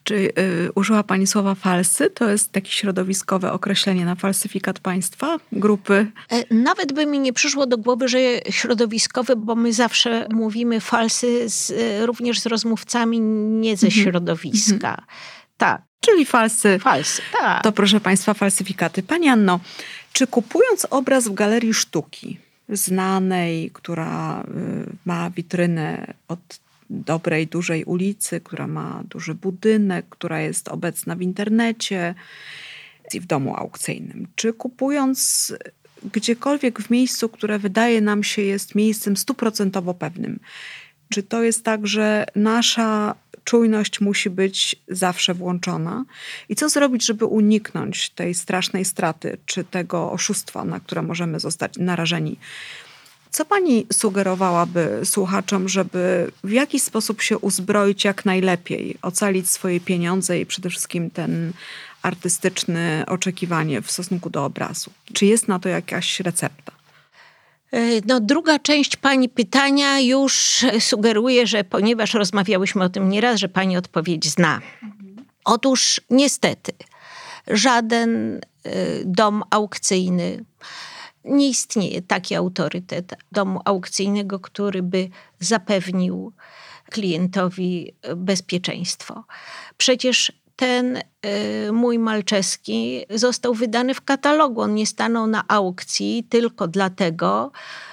[0.04, 0.32] Czy y,
[0.74, 2.10] użyła Pani słowa falsy?
[2.10, 6.06] To jest takie środowiskowe określenie na falsyfikat państwa, grupy?
[6.30, 8.18] E, nawet by mi nie przyszło do głowy, że
[8.50, 14.04] środowiskowy, bo my zawsze mówimy falsy z, e, również z rozmówcami nie ze mhm.
[14.04, 14.90] środowiska.
[14.90, 15.06] Mhm.
[15.56, 15.82] Tak.
[16.00, 16.78] Czyli falsy.
[16.78, 17.62] Falsy, tak.
[17.62, 19.02] To proszę Państwa falsyfikaty.
[19.02, 19.60] Pani Anno,
[20.12, 24.44] czy kupując obraz w galerii sztuki, znanej, która y,
[25.04, 32.14] ma witrynę od dobrej, dużej ulicy, która ma duży budynek, która jest obecna w internecie
[33.14, 34.26] i w domu aukcyjnym.
[34.34, 35.52] Czy kupując
[36.14, 40.40] gdziekolwiek w miejscu, które wydaje nam się jest miejscem stuprocentowo pewnym,
[41.08, 46.04] czy to jest tak, że nasza czujność musi być zawsze włączona?
[46.48, 51.76] I co zrobić, żeby uniknąć tej strasznej straty, czy tego oszustwa, na które możemy zostać
[51.76, 52.38] narażeni?
[53.30, 60.40] Co pani sugerowałaby słuchaczom, żeby w jakiś sposób się uzbroić jak najlepiej, ocalić swoje pieniądze
[60.40, 61.52] i przede wszystkim ten
[62.02, 64.90] artystyczne oczekiwanie w stosunku do obrazu?
[65.12, 66.72] Czy jest na to jakaś recepta?
[67.72, 73.48] E, no, druga część pani pytania już sugeruje, że ponieważ rozmawiałyśmy o tym nieraz, że
[73.48, 74.60] pani odpowiedź zna.
[75.44, 76.72] Otóż niestety
[77.46, 78.70] żaden e,
[79.04, 80.44] dom aukcyjny
[81.24, 85.08] nie istnieje taki autorytet domu aukcyjnego, który by
[85.40, 86.32] zapewnił
[86.90, 89.24] klientowi bezpieczeństwo.
[89.76, 94.60] Przecież ten y, mój Malczeski został wydany w katalogu.
[94.60, 97.52] On nie stanął na aukcji tylko dlatego,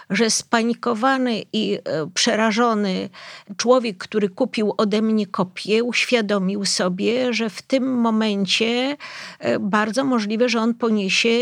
[0.09, 1.79] że spanikowany i e,
[2.13, 3.09] przerażony
[3.57, 8.97] człowiek, który kupił ode mnie kopię, uświadomił sobie, że w tym momencie
[9.39, 11.39] e, bardzo możliwe, że on poniesie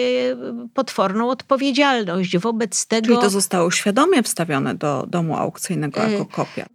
[0.73, 3.07] potworną odpowiedzialność wobec tego.
[3.07, 6.65] Czyli to zostało świadomie wstawione do domu aukcyjnego jako kopia.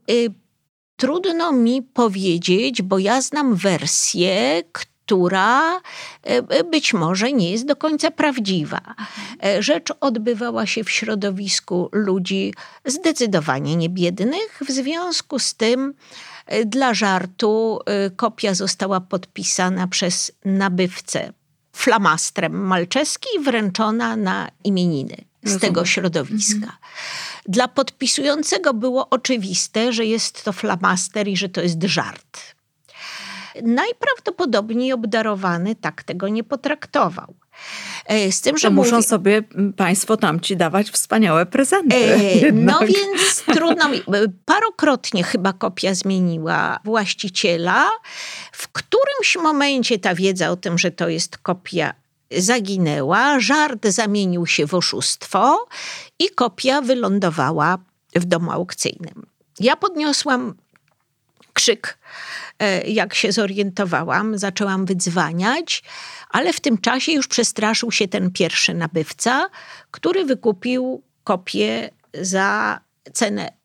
[0.99, 5.81] Trudno mi powiedzieć, bo ja znam wersję, która
[6.23, 8.81] e, być może nie jest do końca prawdziwa.
[9.45, 15.95] E, rzecz odbywała się w środowisku ludzi zdecydowanie niebiednych, w związku z tym
[16.47, 17.81] e, dla żartu
[18.17, 21.33] kopia została podpisana przez nabywcę
[21.73, 25.61] flamastrem malczeski i wręczona na imieniny z Rozumiem.
[25.61, 26.79] tego środowiska.
[27.49, 32.39] Dla podpisującego było oczywiste, że jest to flamaster i że to jest żart.
[33.63, 37.35] Najprawdopodobniej obdarowany tak tego nie potraktował.
[38.07, 39.43] E, Z tym, że Że muszą mówi- sobie
[39.77, 41.97] państwo tamci dawać wspaniałe prezenty.
[41.97, 43.99] E, No więc trudno mi.
[43.99, 44.03] e,
[44.45, 47.89] Parokrotnie chyba kopia zmieniła właściciela.
[48.53, 51.95] W którymś momencie ta wiedza o tym, że to jest kopia,
[52.37, 53.41] zaginęła.
[53.41, 55.67] Żart zamienił się w oszustwo
[56.19, 57.79] i kopia wylądowała
[58.15, 59.27] w domu aukcyjnym.
[59.61, 60.55] Ja podniosłam
[61.53, 61.99] krzyk,
[62.59, 65.83] e, jak się zorientowałam, zaczęłam wydzwaniać,
[66.31, 69.49] ale w tym czasie już przestraszył się ten pierwszy nabywca,
[69.91, 72.81] który wykupił kopię za
[73.13, 73.58] cenę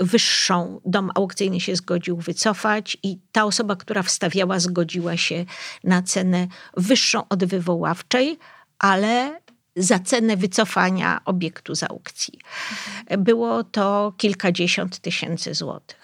[0.00, 0.80] wyższą.
[0.84, 5.44] Dom aukcyjny się zgodził wycofać i ta osoba, która wstawiała, zgodziła się
[5.84, 8.38] na cenę wyższą od wywoławczej,
[8.78, 9.40] ale
[9.76, 12.38] za cenę wycofania obiektu z aukcji.
[13.18, 15.99] Było to kilkadziesiąt tysięcy złotych.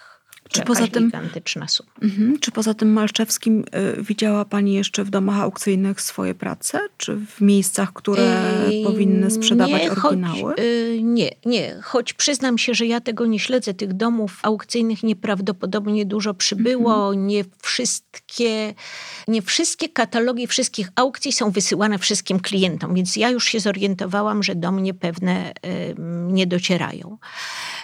[0.51, 1.89] Czy poza tym- gigantyczna suma.
[2.01, 2.39] Mhm.
[2.39, 3.63] Czy poza tym Malczewskim
[3.99, 6.79] y, widziała pani jeszcze w domach aukcyjnych swoje prace?
[6.97, 10.41] Czy w miejscach, które Ej, powinny sprzedawać nie, oryginały?
[10.41, 11.79] Choć, y, nie, nie.
[11.83, 13.73] Choć przyznam się, że ja tego nie śledzę.
[13.73, 17.07] Tych domów aukcyjnych nieprawdopodobnie dużo przybyło.
[17.07, 17.27] Mhm.
[17.27, 18.73] Nie wszystkie,
[19.27, 24.55] nie wszystkie katalogi wszystkich aukcji są wysyłane wszystkim klientom, więc ja już się zorientowałam, że
[24.55, 25.95] do mnie pewne y,
[26.27, 27.17] nie docierają.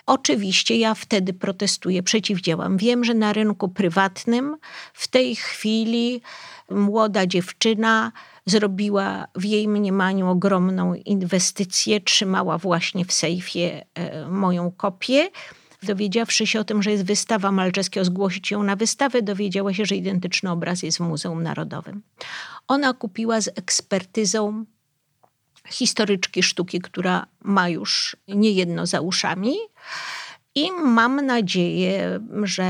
[0.06, 2.78] Oczywiście ja wtedy protestuję, przeciwdziałam.
[2.78, 4.58] Wiem, że na rynku prywatnym
[4.94, 6.22] w tej chwili
[6.72, 8.12] młoda dziewczyna
[8.46, 15.30] zrobiła w jej mniemaniu ogromną inwestycję, trzymała właśnie w sejfie e, moją kopię.
[15.84, 19.96] Dowiedziawszy się o tym, że jest wystawa Malczewskiego, zgłosić ją na wystawę, dowiedziała się, że
[19.96, 22.02] identyczny obraz jest w Muzeum Narodowym.
[22.68, 24.66] Ona kupiła z ekspertyzą
[25.70, 29.56] historyczki sztuki, która ma już niejedno za uszami.
[30.56, 32.66] I mam nadzieję, że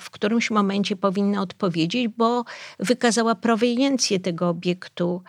[0.00, 2.44] w którymś momencie powinna odpowiedzieć, bo
[2.78, 5.22] wykazała proweniencję tego obiektu.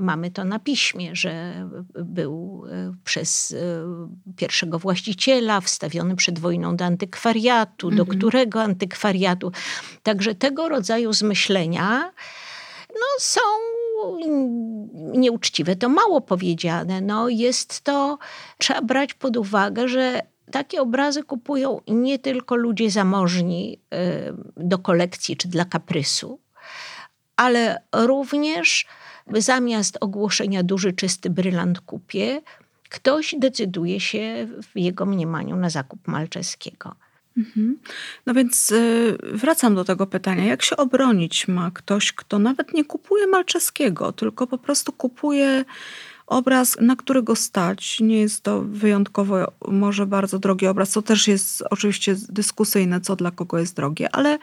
[0.00, 1.54] Mamy to na piśmie, że
[1.94, 9.52] był e, przez e, pierwszego właściciela wstawiony przed wojną do antykwariatu, do którego antykwariatu.
[10.02, 12.12] Także tego rodzaju zmyślenia
[12.94, 13.40] no, są
[14.94, 15.76] nieuczciwe.
[15.76, 17.00] To mało powiedziane.
[17.00, 18.18] No, jest to,
[18.58, 25.36] trzeba brać pod uwagę, że takie obrazy kupują nie tylko ludzie zamożni y, do kolekcji
[25.36, 26.40] czy dla kaprysu,
[27.36, 28.86] ale również
[29.34, 32.42] zamiast ogłoszenia duży czysty brylant kupie,
[32.88, 36.94] ktoś decyduje się w jego mniemaniu na zakup Malczeskiego.
[37.36, 37.78] Mhm.
[38.26, 40.44] No więc y, wracam do tego pytania.
[40.44, 45.64] Jak się obronić ma ktoś, kto nawet nie kupuje Malczeskiego, tylko po prostu kupuje
[46.26, 48.00] obraz, na który go stać.
[48.00, 53.30] Nie jest to wyjątkowo może bardzo drogi obraz, co też jest oczywiście dyskusyjne, co dla
[53.30, 54.38] kogo jest drogie, ale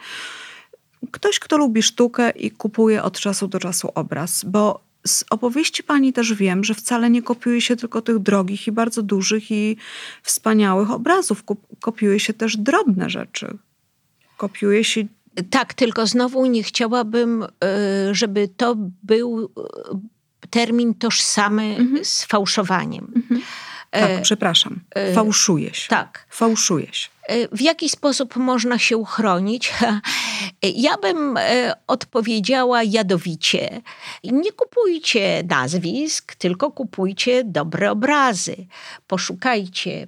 [1.10, 6.12] ktoś, kto lubi sztukę i kupuje od czasu do czasu obraz, bo z opowieści pani
[6.12, 9.76] też wiem, że wcale nie kopiuje się tylko tych drogich i bardzo dużych i
[10.22, 11.44] wspaniałych obrazów.
[11.80, 13.58] Kopiuje się też drobne rzeczy.
[14.36, 15.04] Kopiuje się
[15.50, 17.48] Tak, tylko znowu nie chciałabym, y,
[18.14, 23.12] żeby to był y, termin tożsamy z fałszowaniem.
[23.90, 24.80] Tak, E, przepraszam.
[25.14, 25.88] Fałszuje się.
[25.88, 26.26] Tak.
[26.30, 27.08] Fałszuje się.
[27.30, 29.72] E, W jaki sposób można się uchronić?
[30.62, 33.80] Ja bym e, odpowiedziała jadowicie.
[34.24, 38.56] Nie kupujcie nazwisk, tylko kupujcie dobre obrazy.
[39.06, 40.06] Poszukajcie.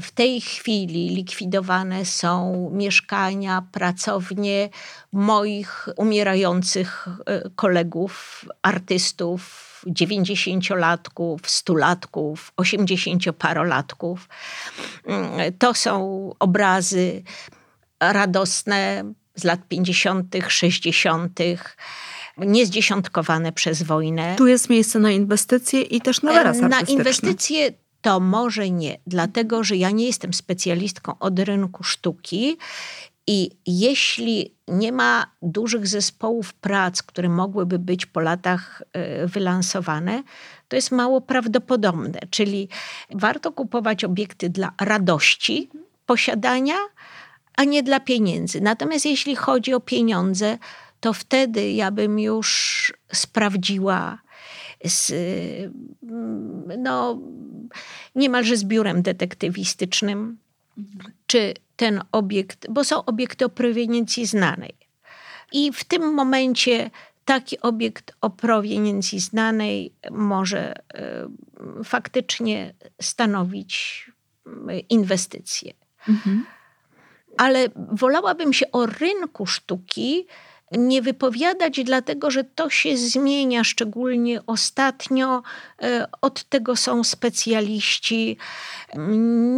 [0.00, 4.68] W tej chwili likwidowane są mieszkania, pracownie
[5.12, 14.16] moich umierających e, kolegów, artystów, 90-latków, 100-latków, 80-parolatków.
[15.06, 17.22] Mm, To są obrazy
[18.00, 21.40] radosne z lat 50., 60.,
[22.38, 24.34] niezdziesiątkowane przez wojnę.
[24.36, 29.64] Tu jest miejsce na inwestycje i też na wyraz Na inwestycje to może nie, dlatego
[29.64, 32.56] że ja nie jestem specjalistką od rynku sztuki
[33.26, 40.22] i jeśli nie ma dużych zespołów prac, które mogłyby być po latach e, wylansowane,
[40.68, 42.18] to jest mało prawdopodobne.
[42.30, 42.68] Czyli
[43.10, 45.70] warto kupować obiekty dla radości
[46.06, 46.74] posiadania,
[47.56, 48.60] a nie dla pieniędzy.
[48.60, 50.58] Natomiast jeśli chodzi o pieniądze,
[51.00, 54.18] to wtedy ja bym już sprawdziła
[54.84, 55.10] z,
[56.02, 57.18] mm, no,
[58.14, 60.38] niemalże z biurem detektywistycznym,
[61.26, 64.74] czy ten obiekt, bo są obiekty o proweniencji znanej.
[65.52, 66.90] I w tym momencie
[67.24, 70.74] taki obiekt o proweniencji znanej może
[71.80, 74.04] y, faktycznie stanowić
[74.46, 75.72] y, inwestycję.
[76.08, 76.46] Mhm.
[77.36, 80.26] Ale wolałabym się o rynku sztuki
[80.72, 85.42] nie wypowiadać, dlatego że to się zmienia, szczególnie ostatnio.
[85.82, 88.36] E, od tego są specjaliści.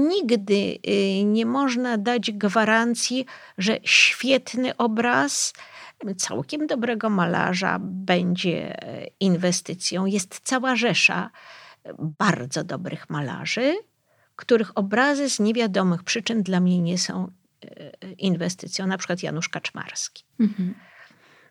[0.08, 3.26] Nigdy e, nie można dać gwarancji,
[3.58, 5.52] że świetny obraz
[6.16, 10.06] całkiem dobrego malarza będzie e, inwestycją.
[10.06, 11.30] Jest cała rzesza
[11.98, 13.74] bardzo dobrych malarzy,
[14.36, 17.30] których obrazy z niewiadomych przyczyn dla mnie nie są
[18.18, 20.24] inwestycją, na przykład Janusz Kaczmarski.
[20.40, 20.74] Mhm.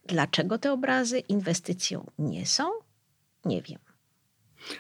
[0.06, 2.64] Dlaczego te obrazy inwestycją nie są?
[3.46, 3.80] Nie wiem.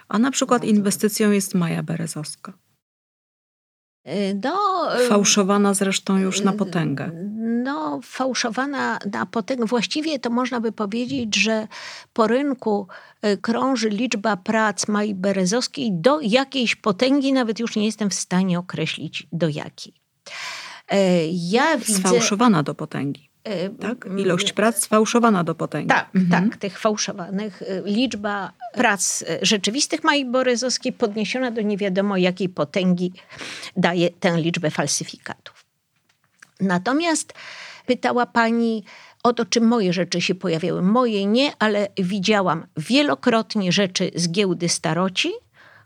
[0.07, 2.53] A na przykład inwestycją jest Maja Berezowska.
[4.43, 7.11] No, Fałszowana zresztą już na potęgę.
[7.63, 9.65] No, fałszowana na potęgę.
[9.65, 11.67] Właściwie to można by powiedzieć, że
[12.13, 12.87] po rynku
[13.25, 18.59] y, krąży liczba prac Mai Berezowskiej do jakiejś potęgi, nawet już nie jestem w stanie
[18.59, 19.93] określić do jakiej.
[21.31, 21.99] Ja widzę...
[21.99, 23.29] Sfałszowana do potęgi.
[23.79, 24.07] Tak?
[24.17, 25.87] Ilość prac sfałszowana do potęgi.
[25.87, 26.49] Tak, mhm.
[26.49, 27.63] tak, tych fałszowanych.
[27.85, 33.13] Liczba prac rzeczywistych Mai Borysowskiej podniesiona do nie wiadomo jakiej potęgi
[33.77, 35.65] daje tę liczbę falsyfikatów.
[36.59, 37.33] Natomiast
[37.85, 38.83] pytała pani
[39.23, 40.81] o to, czy moje rzeczy się pojawiały.
[40.81, 45.31] Moje nie, ale widziałam wielokrotnie rzeczy z giełdy staroci,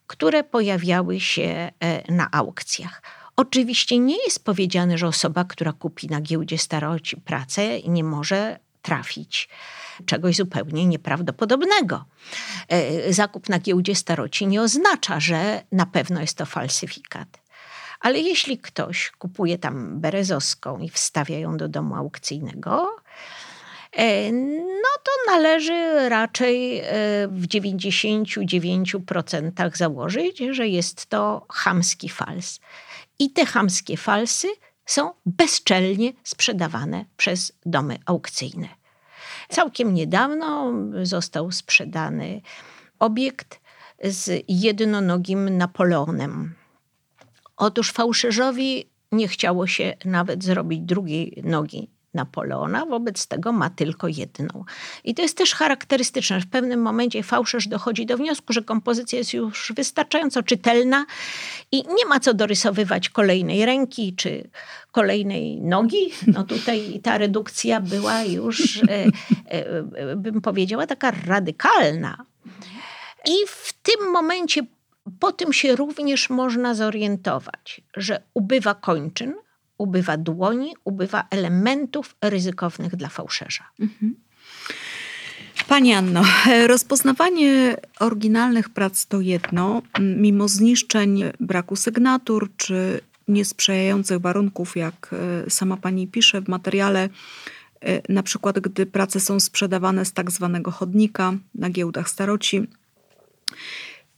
[0.08, 1.72] które pojawiały się
[2.10, 3.02] na aukcjach.
[3.40, 9.50] Oczywiście nie jest powiedziane, że osoba, która kupi na giełdzie staroci pracę, nie może trafić
[10.06, 12.06] czegoś zupełnie nieprawdopodobnego.
[12.68, 17.28] E, zakup na giełdzie staroci nie oznacza, że na pewno jest to falsyfikat.
[18.00, 22.96] Ale jeśli ktoś kupuje tam berezowską i wstawia ją do domu aukcyjnego,
[23.92, 26.84] e, no to należy raczej e,
[27.28, 32.60] w 99% założyć, że jest to chamski fals.
[33.20, 34.48] I te chamskie falsy
[34.86, 38.68] są bezczelnie sprzedawane przez domy aukcyjne.
[39.50, 42.42] Całkiem niedawno został sprzedany
[43.00, 43.62] obiekt
[44.04, 46.56] z jednonogim Napoleonem.
[47.58, 54.66] Otóż fałszerzowi nie chciało się nawet zrobić drugiej nogi Napoleona, wobec tego ma tylko jedną.
[55.04, 56.42] I to jest też charakterystyczne.
[56.42, 61.06] W pewnym momencie fałszerz dochodzi do wniosku, że kompozycja jest już wystarczająco czytelna
[61.72, 64.50] i nie ma co dorysowywać kolejnej ręki czy
[64.92, 66.12] kolejnej nogi.
[66.28, 69.06] No tutaj ta redukcja była już, e,
[69.46, 72.26] e, bym powiedziała, taka radykalna.
[73.26, 74.62] I w tym momencie
[75.20, 79.34] po tym się również można zorientować, że ubywa kończyn,
[79.80, 83.64] ubywa dłoni, ubywa elementów ryzykownych dla fałszerza.
[83.80, 84.16] Mhm.
[85.68, 86.22] Pani Anno,
[86.68, 95.16] rozpoznawanie oryginalnych prac to jedno, mimo zniszczeń, braku sygnatur czy niesprzyjających warunków, jak
[95.46, 97.10] e, sama pani pisze w materiale,
[97.82, 102.68] e, na przykład gdy prace są sprzedawane z tak zwanego chodnika na giełdach staroci.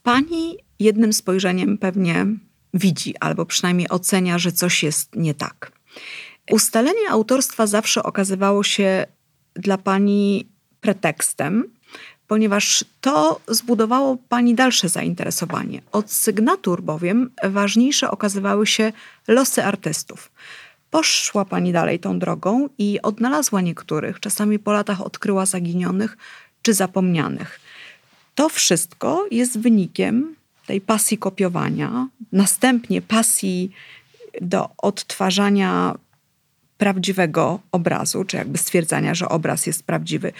[0.02, 2.26] Pani jednym spojrzeniem pewnie
[2.74, 5.72] widzi albo przynajmniej ocenia, że coś jest nie tak.
[6.50, 9.06] Ustalenie autorstwa zawsze okazywało się
[9.54, 10.48] dla pani
[10.80, 11.72] pretekstem,
[12.26, 15.82] ponieważ to zbudowało pani dalsze zainteresowanie.
[15.92, 18.92] Od sygnatur bowiem ważniejsze okazywały się
[19.28, 20.32] losy artystów.
[20.90, 26.16] Poszła pani dalej tą drogą i odnalazła niektórych, czasami po latach odkryła zaginionych
[26.62, 27.60] czy zapomnianych.
[28.34, 30.36] To wszystko jest wynikiem
[30.66, 33.70] tej pasji kopiowania, następnie pasji
[34.40, 35.94] do odtwarzania
[36.78, 40.32] prawdziwego obrazu, czy jakby stwierdzania, że obraz jest prawdziwy.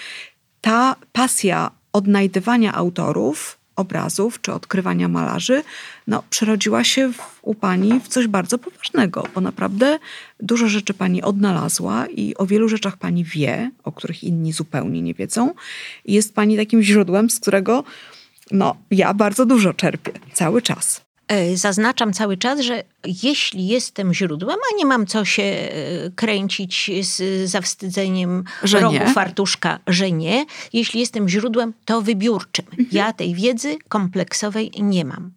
[0.60, 5.62] Ta pasja odnajdywania autorów obrazów czy odkrywania malarzy,
[6.06, 9.98] no, przerodziła się w, u pani w coś bardzo poważnego, bo naprawdę
[10.40, 15.14] dużo rzeczy pani odnalazła i o wielu rzeczach pani wie, o których inni zupełnie nie
[15.14, 15.54] wiedzą.
[16.04, 17.84] Jest pani takim źródłem, z którego
[18.52, 21.00] no, ja bardzo dużo czerpię, cały czas.
[21.28, 22.82] E, zaznaczam cały czas, że
[23.22, 25.68] jeśli jestem źródłem, a nie mam co się e,
[26.14, 29.06] kręcić z zawstydzeniem że rogu nie.
[29.06, 30.46] fartuszka, że nie.
[30.72, 32.64] Jeśli jestem źródłem, to wybiórczym.
[32.70, 32.88] Mhm.
[32.92, 35.30] Ja tej wiedzy kompleksowej nie mam.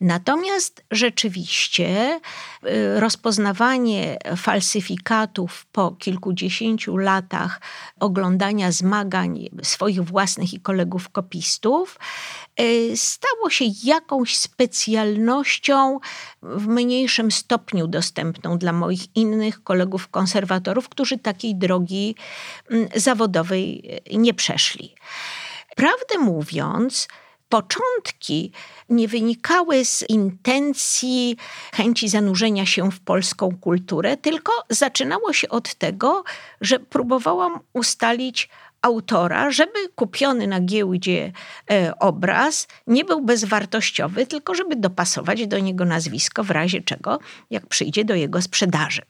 [0.00, 2.20] Natomiast rzeczywiście
[2.64, 7.60] y, rozpoznawanie falsyfikatów po kilkudziesięciu latach
[8.00, 11.98] oglądania zmagań swoich własnych i kolegów kopistów
[12.60, 15.98] y, stało się jakąś specjalnością
[16.42, 22.14] w mniejszym stopniu dostępną dla moich innych kolegów konserwatorów, którzy takiej drogi
[22.70, 23.82] mm, zawodowej
[24.12, 24.94] y, nie przeszli.
[25.76, 27.08] Prawdę mówiąc,
[27.48, 28.52] początki
[28.88, 31.36] nie wynikały z intencji
[31.74, 36.24] chęci zanurzenia się w polską kulturę, tylko zaczynało się od tego,
[36.60, 38.48] że próbowałam ustalić
[38.82, 41.32] autora, żeby kupiony na giełdzie
[41.70, 47.18] e, obraz nie był bezwartościowy, tylko żeby dopasować do niego nazwisko w razie czego,
[47.50, 49.02] jak przyjdzie do jego sprzedaży.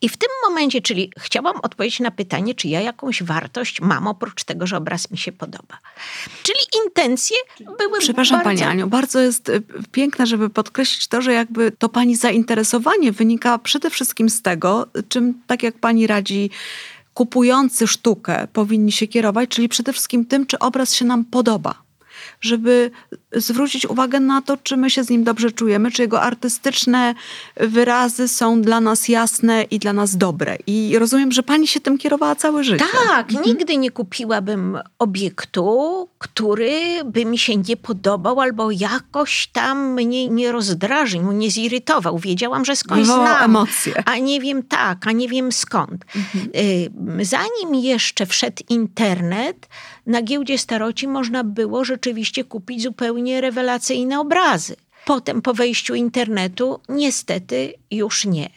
[0.00, 4.44] I w tym momencie, czyli chciałam odpowiedzieć na pytanie, czy ja jakąś wartość mam oprócz
[4.44, 5.78] tego, że obraz mi się podoba.
[6.42, 7.36] Czyli intencje
[7.78, 8.64] były Przepraszam bardzo...
[8.64, 9.62] Pani Aniu, bardzo jest y,
[9.92, 15.42] piękne, żeby podkreślić to, że jakby to Pani zainteresowanie wynika przede wszystkim z tego, czym
[15.46, 16.50] tak jak Pani radzi
[17.14, 21.85] kupujący sztukę powinni się kierować, czyli przede wszystkim tym, czy obraz się nam podoba
[22.40, 22.90] żeby
[23.32, 27.14] zwrócić uwagę na to, czy my się z nim dobrze czujemy, czy jego artystyczne
[27.56, 30.56] wyrazy są dla nas jasne i dla nas dobre.
[30.66, 32.84] I rozumiem, że pani się tym kierowała całe życie.
[33.08, 33.46] Tak, mhm.
[33.46, 40.52] nigdy nie kupiłabym obiektu, który by mi się nie podobał albo jakoś tam mnie nie
[40.52, 42.18] rozdrażnił, nie zirytował.
[42.18, 43.44] Wiedziałam, że skądś znam.
[43.44, 44.02] emocje.
[44.06, 46.04] A nie wiem tak, a nie wiem skąd.
[46.16, 46.50] Mhm.
[47.20, 49.68] Y, zanim jeszcze wszedł internet,
[50.06, 54.76] na giełdzie staroci można było rzeczywiście kupić zupełnie rewelacyjne obrazy.
[55.04, 58.50] Potem po wejściu internetu niestety już nie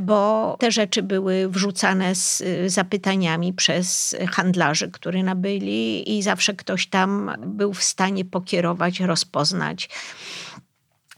[0.00, 7.32] bo te rzeczy były wrzucane z zapytaniami przez handlarzy, którzy nabyli, i zawsze ktoś tam
[7.46, 9.88] był w stanie pokierować, rozpoznać.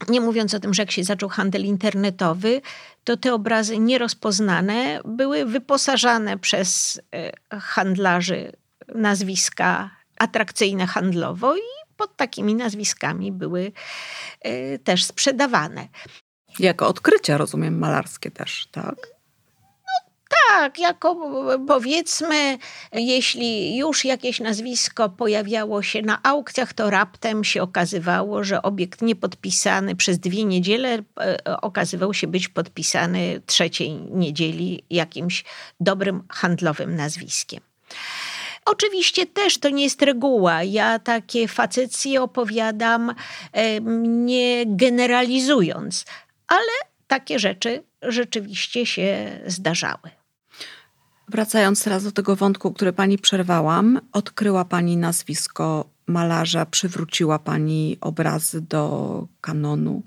[0.09, 2.61] Nie mówiąc o tym, że jak się zaczął handel internetowy,
[3.05, 8.53] to te obrazy nierozpoznane były wyposażane przez e, handlarzy
[8.95, 13.73] nazwiska atrakcyjne handlowo i pod takimi nazwiskami były
[14.47, 15.89] y, też sprzedawane.
[16.59, 18.97] Jako odkrycia, rozumiem, malarskie też, tak?
[19.87, 20.13] No,
[20.49, 21.31] tak, jako
[21.67, 22.59] powiedzmy,
[22.93, 29.97] jeśli już jakieś nazwisko pojawiało się na aukcjach, to raptem się okazywało, że obiekt niepodpisany
[29.97, 35.45] przez dwie niedziele e, okazywał się być podpisany trzeciej niedzieli jakimś
[35.81, 37.61] dobrym handlowym nazwiskiem.
[38.65, 40.63] Oczywiście też to nie jest reguła.
[40.63, 43.15] Ja takie facecje opowiadam
[44.03, 46.05] nie generalizując,
[46.47, 46.73] ale
[47.07, 50.11] takie rzeczy rzeczywiście się zdarzały.
[51.29, 58.61] Wracając teraz do tego wątku, który pani przerwałam, odkryła pani nazwisko malarza, przywróciła pani obrazy
[58.61, 60.03] do kanonu.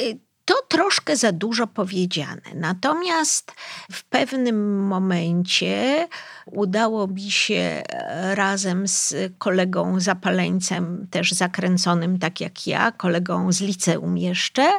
[0.00, 0.18] Y,
[0.50, 2.42] to troszkę za dużo powiedziane.
[2.54, 3.52] Natomiast
[3.92, 6.08] w pewnym momencie
[6.46, 7.54] udało mi się
[7.88, 14.72] e, razem z kolegą zapaleńcem, też zakręconym tak jak ja, kolegą z liceum jeszcze,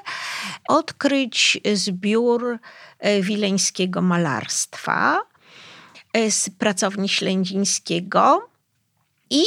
[0.68, 2.60] odkryć zbiór
[3.00, 5.22] e, wileńskiego malarstwa
[6.14, 8.50] e, z pracowni Ślędzińskiego
[9.30, 9.44] i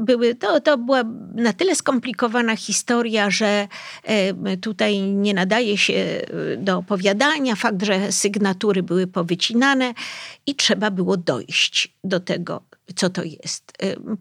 [0.00, 1.02] były, to, to była
[1.34, 3.68] na tyle skomplikowana historia, że
[4.62, 7.56] tutaj nie nadaje się e, do opowiadania.
[7.56, 9.94] Fakt, że sygnatury były powycinane
[10.46, 12.62] i trzeba było dojść do tego,
[12.96, 13.72] co to jest.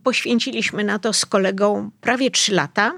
[0.03, 2.93] Poświęciliśmy na to z kolegą prawie trzy lata.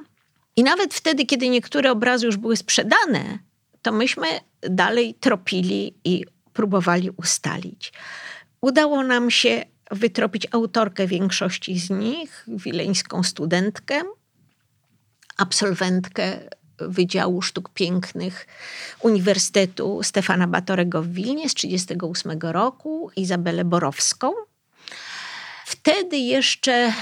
[0.55, 3.39] I nawet wtedy, kiedy niektóre obrazy już były sprzedane,
[3.81, 4.27] to myśmy
[4.61, 7.93] dalej tropili i próbowali ustalić.
[8.61, 14.01] Udało nam się wytropić autorkę większości z nich, wileńską studentkę,
[15.37, 16.39] absolwentkę
[16.79, 18.47] Wydziału Sztuk Pięknych
[19.01, 24.31] Uniwersytetu Stefana Batorego w Wilnie z 1938 roku, Izabelę Borowską.
[25.65, 26.93] Wtedy jeszcze,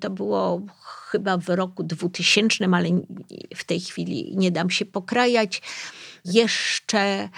[0.00, 0.62] to było
[1.10, 2.88] chyba w roku 2000, ale
[3.56, 5.62] w tej chwili nie dam się pokrajać,
[6.24, 7.28] jeszcze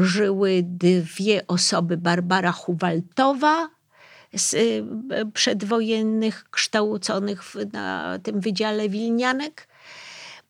[0.00, 3.68] żyły dwie osoby, Barbara Huwaltowa,
[4.36, 7.42] z e, przedwojennych, kształconych
[7.72, 9.68] na tym wydziale Wilnianek.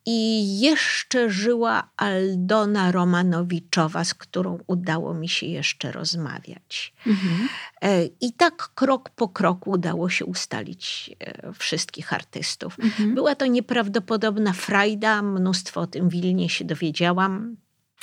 [0.07, 6.95] I jeszcze żyła Aldona Romanowiczowa, z którą udało mi się jeszcze rozmawiać.
[7.07, 7.49] Mhm.
[7.83, 11.11] E, I tak krok po kroku udało się ustalić
[11.59, 12.77] wszystkich artystów.
[12.81, 13.15] Mhm.
[13.15, 17.57] Była to nieprawdopodobna frajda, mnóstwo o tym Wilnie się dowiedziałam.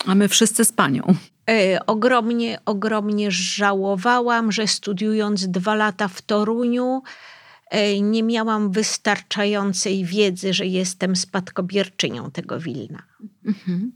[0.06, 1.16] A my wszyscy z panią.
[1.50, 7.04] E, ogromnie, ogromnie żałowałam, że studiując dwa lata w Toruniu,
[7.70, 13.04] e, nie miałam wystarczającej wiedzy, że jestem spadkobierczynią tego Wilna.
[13.46, 13.92] Mhm.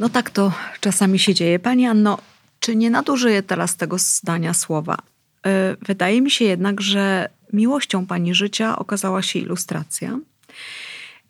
[0.00, 1.58] No tak to czasami się dzieje.
[1.58, 2.18] Pani Anno,
[2.60, 4.96] czy nie nadużyję teraz tego zdania słowa?
[5.46, 10.18] E, wydaje mi się jednak, że miłością pani życia okazała się ilustracja.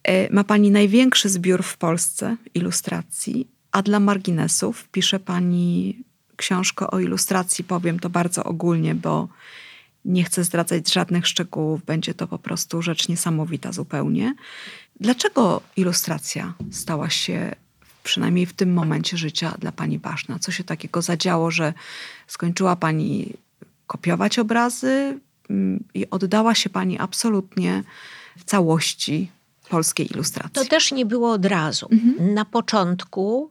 [0.05, 5.99] E, ma pani największy zbiór w Polsce ilustracji, a dla marginesów pisze pani
[6.37, 7.65] książkę o ilustracji.
[7.65, 9.29] Powiem to bardzo ogólnie, bo
[10.05, 14.35] nie chcę zdradzać żadnych szczegółów, będzie to po prostu rzecz niesamowita zupełnie.
[15.01, 17.55] Dlaczego ilustracja stała się,
[18.03, 20.39] przynajmniej w tym momencie życia, dla pani ważna?
[20.39, 21.75] Co się takiego zadziało, że
[22.27, 23.33] skończyła pani
[23.87, 25.19] kopiować obrazy
[25.51, 27.83] mm, i oddała się pani absolutnie
[28.39, 29.31] w całości
[29.71, 30.53] polskiej ilustracji?
[30.55, 31.89] To też nie było od razu.
[31.93, 32.35] Mhm.
[32.35, 33.51] Na początku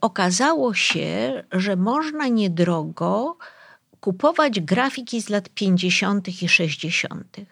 [0.00, 3.36] okazało się, że można niedrogo
[4.00, 6.42] kupować grafiki z lat 50.
[6.42, 7.36] i 60.
[7.38, 7.44] E,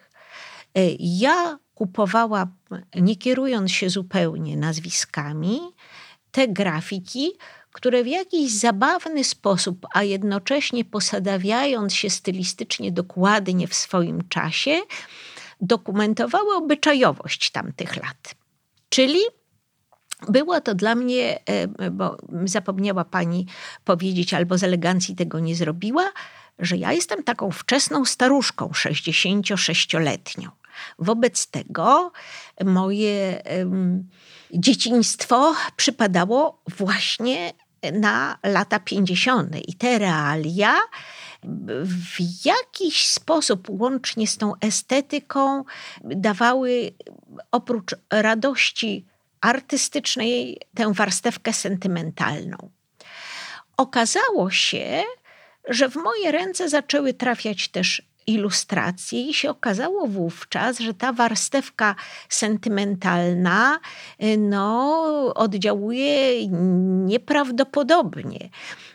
[0.99, 2.47] ja kupowałam,
[2.95, 5.59] nie kierując się zupełnie nazwiskami,
[6.31, 7.31] te grafiki,
[7.71, 14.81] które w jakiś zabawny sposób, a jednocześnie posadawiając się stylistycznie dokładnie w swoim czasie,
[15.61, 18.35] dokumentowały obyczajowość tamtych lat.
[18.89, 19.19] Czyli
[20.29, 23.45] było to dla mnie, e, bo zapomniała pani
[23.85, 26.11] powiedzieć, albo z elegancji tego nie zrobiła,
[26.59, 30.49] że ja jestem taką wczesną staruszką, 66-letnią.
[30.99, 32.11] Wobec tego
[32.65, 34.09] moje um,
[34.53, 37.53] dzieciństwo przypadało właśnie
[37.93, 39.55] na lata 50.
[39.67, 40.75] i te realia
[41.83, 45.63] w jakiś sposób, łącznie z tą estetyką,
[46.03, 46.91] dawały
[47.51, 49.05] oprócz radości
[49.41, 52.57] artystycznej tę warstewkę sentymentalną.
[53.77, 55.03] Okazało się,
[55.67, 61.95] że w moje ręce zaczęły trafiać też ilustracje i się okazało wówczas, że ta warstewka
[62.29, 63.79] sentymentalna
[64.37, 66.47] no, oddziałuje
[67.05, 68.49] nieprawdopodobnie.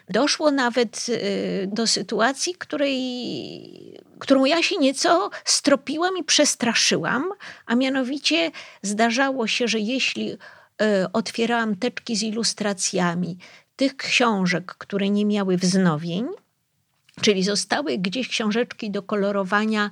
[0.08, 7.24] Doszło nawet y, do sytuacji, której, którą ja się nieco stropiłam i przestraszyłam,
[7.66, 8.50] a mianowicie
[8.82, 10.36] zdarzało się, że jeśli y,
[11.12, 13.38] otwierałam teczki z ilustracjami
[13.76, 16.26] tych książek, które nie miały wznowień,
[17.22, 19.90] czyli zostały gdzieś książeczki do kolorowania,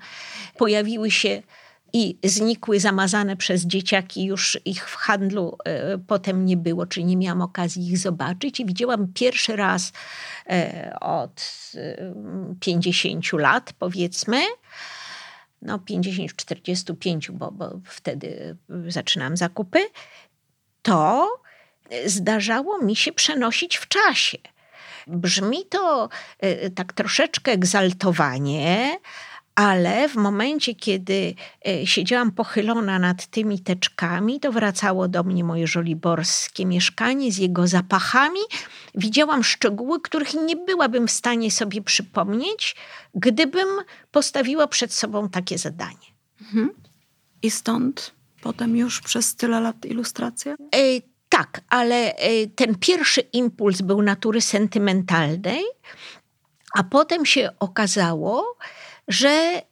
[0.59, 1.43] pojawiły się
[1.93, 7.17] i znikły, zamazane przez dzieciaki, już ich w handlu e, potem nie było, czyli nie
[7.17, 8.61] miałam okazji ich zobaczyć.
[8.61, 9.93] I widziałam pierwszy raz
[10.47, 11.73] e, od
[12.61, 14.41] 50 e, lat, powiedzmy,
[15.63, 18.57] no 50-45, bo, bo wtedy
[18.89, 19.79] zaczynam zakupy,
[20.83, 21.29] to
[22.07, 24.39] zdarzało mi się przenosić w czasie.
[25.07, 26.09] Brzmi to
[26.75, 28.99] tak troszeczkę egzaltowanie,
[29.55, 31.35] ale w momencie, kiedy
[31.67, 37.67] e, siedziałam pochylona nad tymi teczkami, to wracało do mnie moje żoliborskie mieszkanie z jego
[37.67, 38.41] zapachami.
[38.95, 42.77] Widziałam szczegóły, których nie byłabym w stanie sobie przypomnieć,
[43.15, 43.69] gdybym
[44.11, 46.09] postawiła przed sobą takie zadanie.
[46.41, 46.71] Mhm.
[47.43, 50.55] I stąd potem już przez tyle lat ilustracja?
[51.41, 55.65] Tak, ale e, ten pierwszy impuls był natury sentymentalnej,
[56.75, 58.57] a potem się okazało,
[59.09, 59.63] że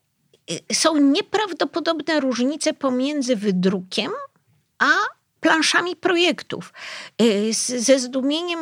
[0.51, 4.13] y, są nieprawdopodobne różnice pomiędzy wydrukiem
[4.79, 4.91] a
[5.41, 6.73] planszami projektów.
[7.23, 8.59] Y, ze zdumieniem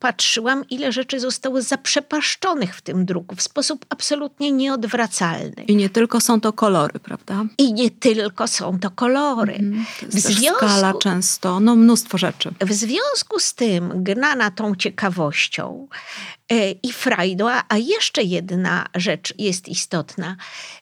[0.00, 5.64] patrzyłam, ile rzeczy zostało zaprzepaszczonych w tym druku w sposób absolutnie nieodwracalny.
[5.66, 7.44] I nie tylko są to kolory, prawda?
[7.58, 9.54] I nie tylko są to kolory.
[9.54, 12.50] Mm, to w związku, skala często, no mnóstwo rzeczy.
[12.60, 16.37] W związku z tym, gnana tą ciekawością, E,
[16.82, 17.48] i frajdą.
[17.68, 20.36] A jeszcze jedna rzecz jest istotna.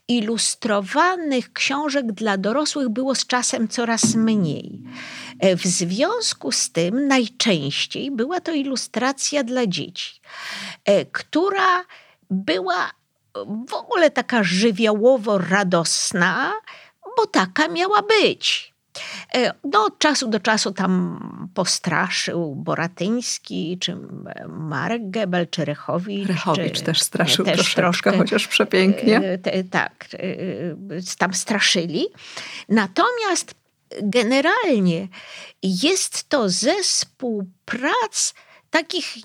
[0.08, 4.82] Ilustrowanych książek dla dorosłych było z czasem coraz mniej.
[5.40, 10.20] E, w związku z tym najczęściej była to ilustracja dla dzieci,
[10.84, 11.84] e, która
[12.30, 12.90] była
[13.68, 16.52] w ogóle taka żywiołowo radosna,
[17.16, 18.75] bo taka miała być.
[19.34, 23.96] E, no, od czasu do czasu tam postraszył Boratyński, czy
[24.48, 26.28] Marek Gebel, czy Rechowicz.
[26.28, 29.16] Rechowicz czy, też straszył też troszeczkę, troszkę, chociaż przepięknie.
[29.16, 32.06] E, te, tak, e, tam straszyli.
[32.68, 33.54] Natomiast
[34.02, 35.08] generalnie
[35.62, 38.34] jest to zespół prac
[38.70, 39.16] takich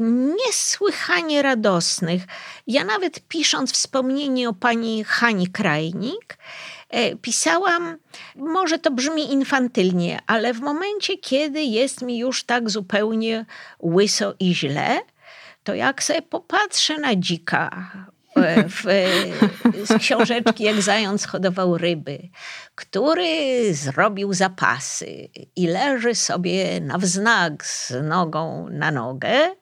[0.46, 2.24] niesłychanie radosnych.
[2.68, 6.81] Ja nawet pisząc wspomnienie o pani Hani Krajnik, E,
[7.22, 7.98] pisałam,
[8.36, 13.46] może to brzmi infantylnie, ale w momencie, kiedy jest mi już tak zupełnie
[13.80, 15.00] łyso i źle,
[15.64, 17.92] to jak sobie popatrzę na dzika
[18.36, 19.06] e, w, e,
[19.86, 22.30] z książeczki Jak zając hodował ryby,
[22.76, 29.56] który zrobił zapasy i leży sobie na wznak z nogą na nogę,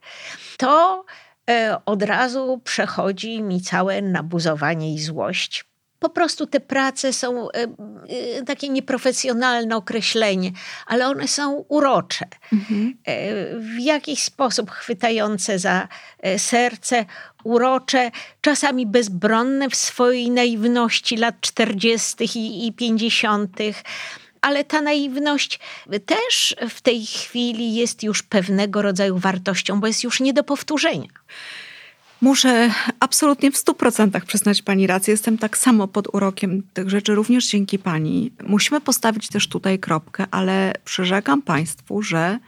[0.58, 1.06] to
[1.50, 5.69] e, od razu przechodzi mi całe nabuzowanie i złość.
[6.00, 10.52] Po prostu te prace są e, e, takie nieprofesjonalne określenie,
[10.86, 12.26] ale one są urocze.
[13.06, 15.88] E, W jakiś sposób chwytające za
[16.38, 17.06] serce,
[17.44, 22.40] urocze, czasami bezbronne w swojej naiwności lat 40.
[22.40, 23.58] i, i 50.
[24.42, 25.60] Ale ta naiwność
[26.06, 31.10] też w tej chwili jest już pewnego rodzaju wartością, bo jest już nie do powtórzenia.
[32.22, 35.12] Muszę absolutnie w stu procentach przyznać Pani rację.
[35.12, 38.32] Jestem tak samo pod urokiem tych rzeczy, również dzięki Pani.
[38.48, 42.40] Musimy postawić też tutaj kropkę, ale przyrzekam Państwu, że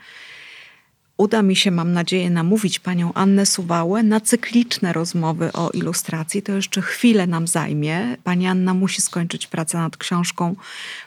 [1.16, 6.42] uda mi się, mam nadzieję, namówić Panią Annę Suwałę na cykliczne rozmowy o ilustracji.
[6.42, 8.16] To jeszcze chwilę nam zajmie.
[8.24, 10.56] Pani Anna musi skończyć pracę nad książką,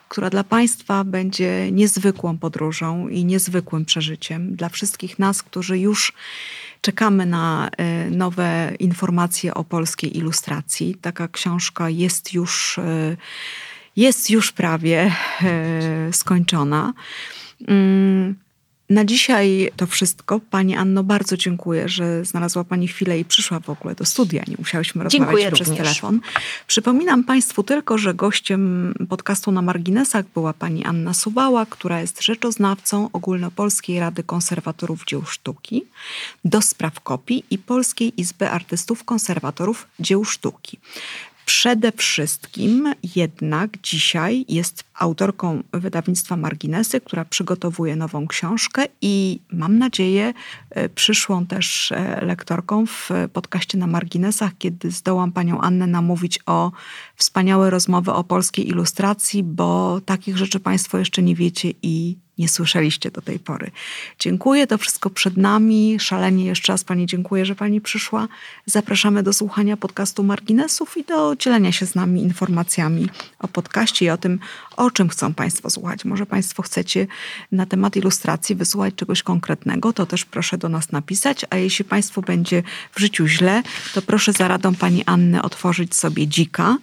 [0.09, 4.55] która dla Państwa będzie niezwykłą podróżą i niezwykłym przeżyciem.
[4.55, 6.13] Dla wszystkich nas, którzy już
[6.86, 10.95] czekamy na e, nowe informacje o polskiej ilustracji.
[11.01, 13.17] Taka książka jest już, e,
[13.95, 15.11] jest już prawie
[15.41, 16.93] e, skończona.
[18.89, 20.39] Na dzisiaj to wszystko.
[20.49, 24.43] Pani Anno, bardzo dziękuję, że znalazła Pani chwilę i przyszła w ogóle do studia.
[24.47, 25.88] Nie musiałyśmy rozmawiać Dziękuję przez również.
[25.88, 26.19] telefon.
[26.67, 33.09] Przypominam Państwu tylko, że gościem podcastu na marginesach była pani Anna Suwała, która jest rzeczoznawcą
[33.13, 35.86] Ogólnopolskiej Rady Konserwatorów Dzieł Sztuki
[36.45, 40.79] do spraw kopii i Polskiej Izby Artystów Konserwatorów Dzieł Sztuki.
[41.46, 50.34] Przede wszystkim jednak dzisiaj jest autorką wydawnictwa Marginesy, która przygotowuje nową książkę i mam nadzieję
[50.70, 56.72] e, przyszłą też e, lektorką w podcaście na Marginesach, kiedy zdołam panią Annę namówić o
[57.16, 63.11] wspaniałe rozmowy o polskiej ilustracji, bo takich rzeczy państwo jeszcze nie wiecie i nie słyszeliście
[63.11, 63.71] do tej pory.
[64.19, 65.97] Dziękuję, to wszystko przed nami.
[65.99, 68.27] Szalenie jeszcze raz Pani dziękuję, że Pani przyszła.
[68.65, 73.09] Zapraszamy do słuchania podcastu Marginesów i do dzielenia się z nami informacjami
[73.39, 74.39] o podcaście i o tym,
[74.77, 76.05] o czym chcą Państwo słuchać.
[76.05, 77.07] Może Państwo chcecie
[77.51, 82.21] na temat ilustracji wysłuchać czegoś konkretnego, to też proszę do nas napisać, a jeśli Państwu
[82.21, 83.63] będzie w życiu źle,
[83.93, 86.77] to proszę za radą Pani Anny otworzyć sobie dzika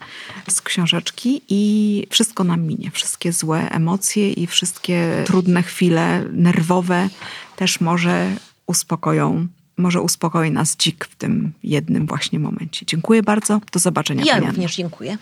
[0.48, 2.90] z książeczki i wszystko nam minie.
[2.90, 7.08] Wszystkie złe emocje i wszystkie trudne chwile nerwowe
[7.56, 8.36] też może
[8.66, 12.86] uspokoją, może uspokoi nas dzik w tym jednym właśnie momencie.
[12.86, 13.60] Dziękuję bardzo.
[13.72, 14.24] Do zobaczenia.
[14.24, 15.18] Ja również dziękuję.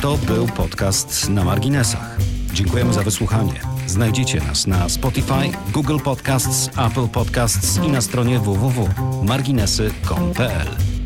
[0.00, 2.16] To był podcast na marginesach.
[2.52, 3.60] Dziękujemy za wysłuchanie.
[3.86, 11.01] Znajdziecie nas na Spotify, Google Podcasts, Apple Podcasts i na stronie www.marginesy.pl.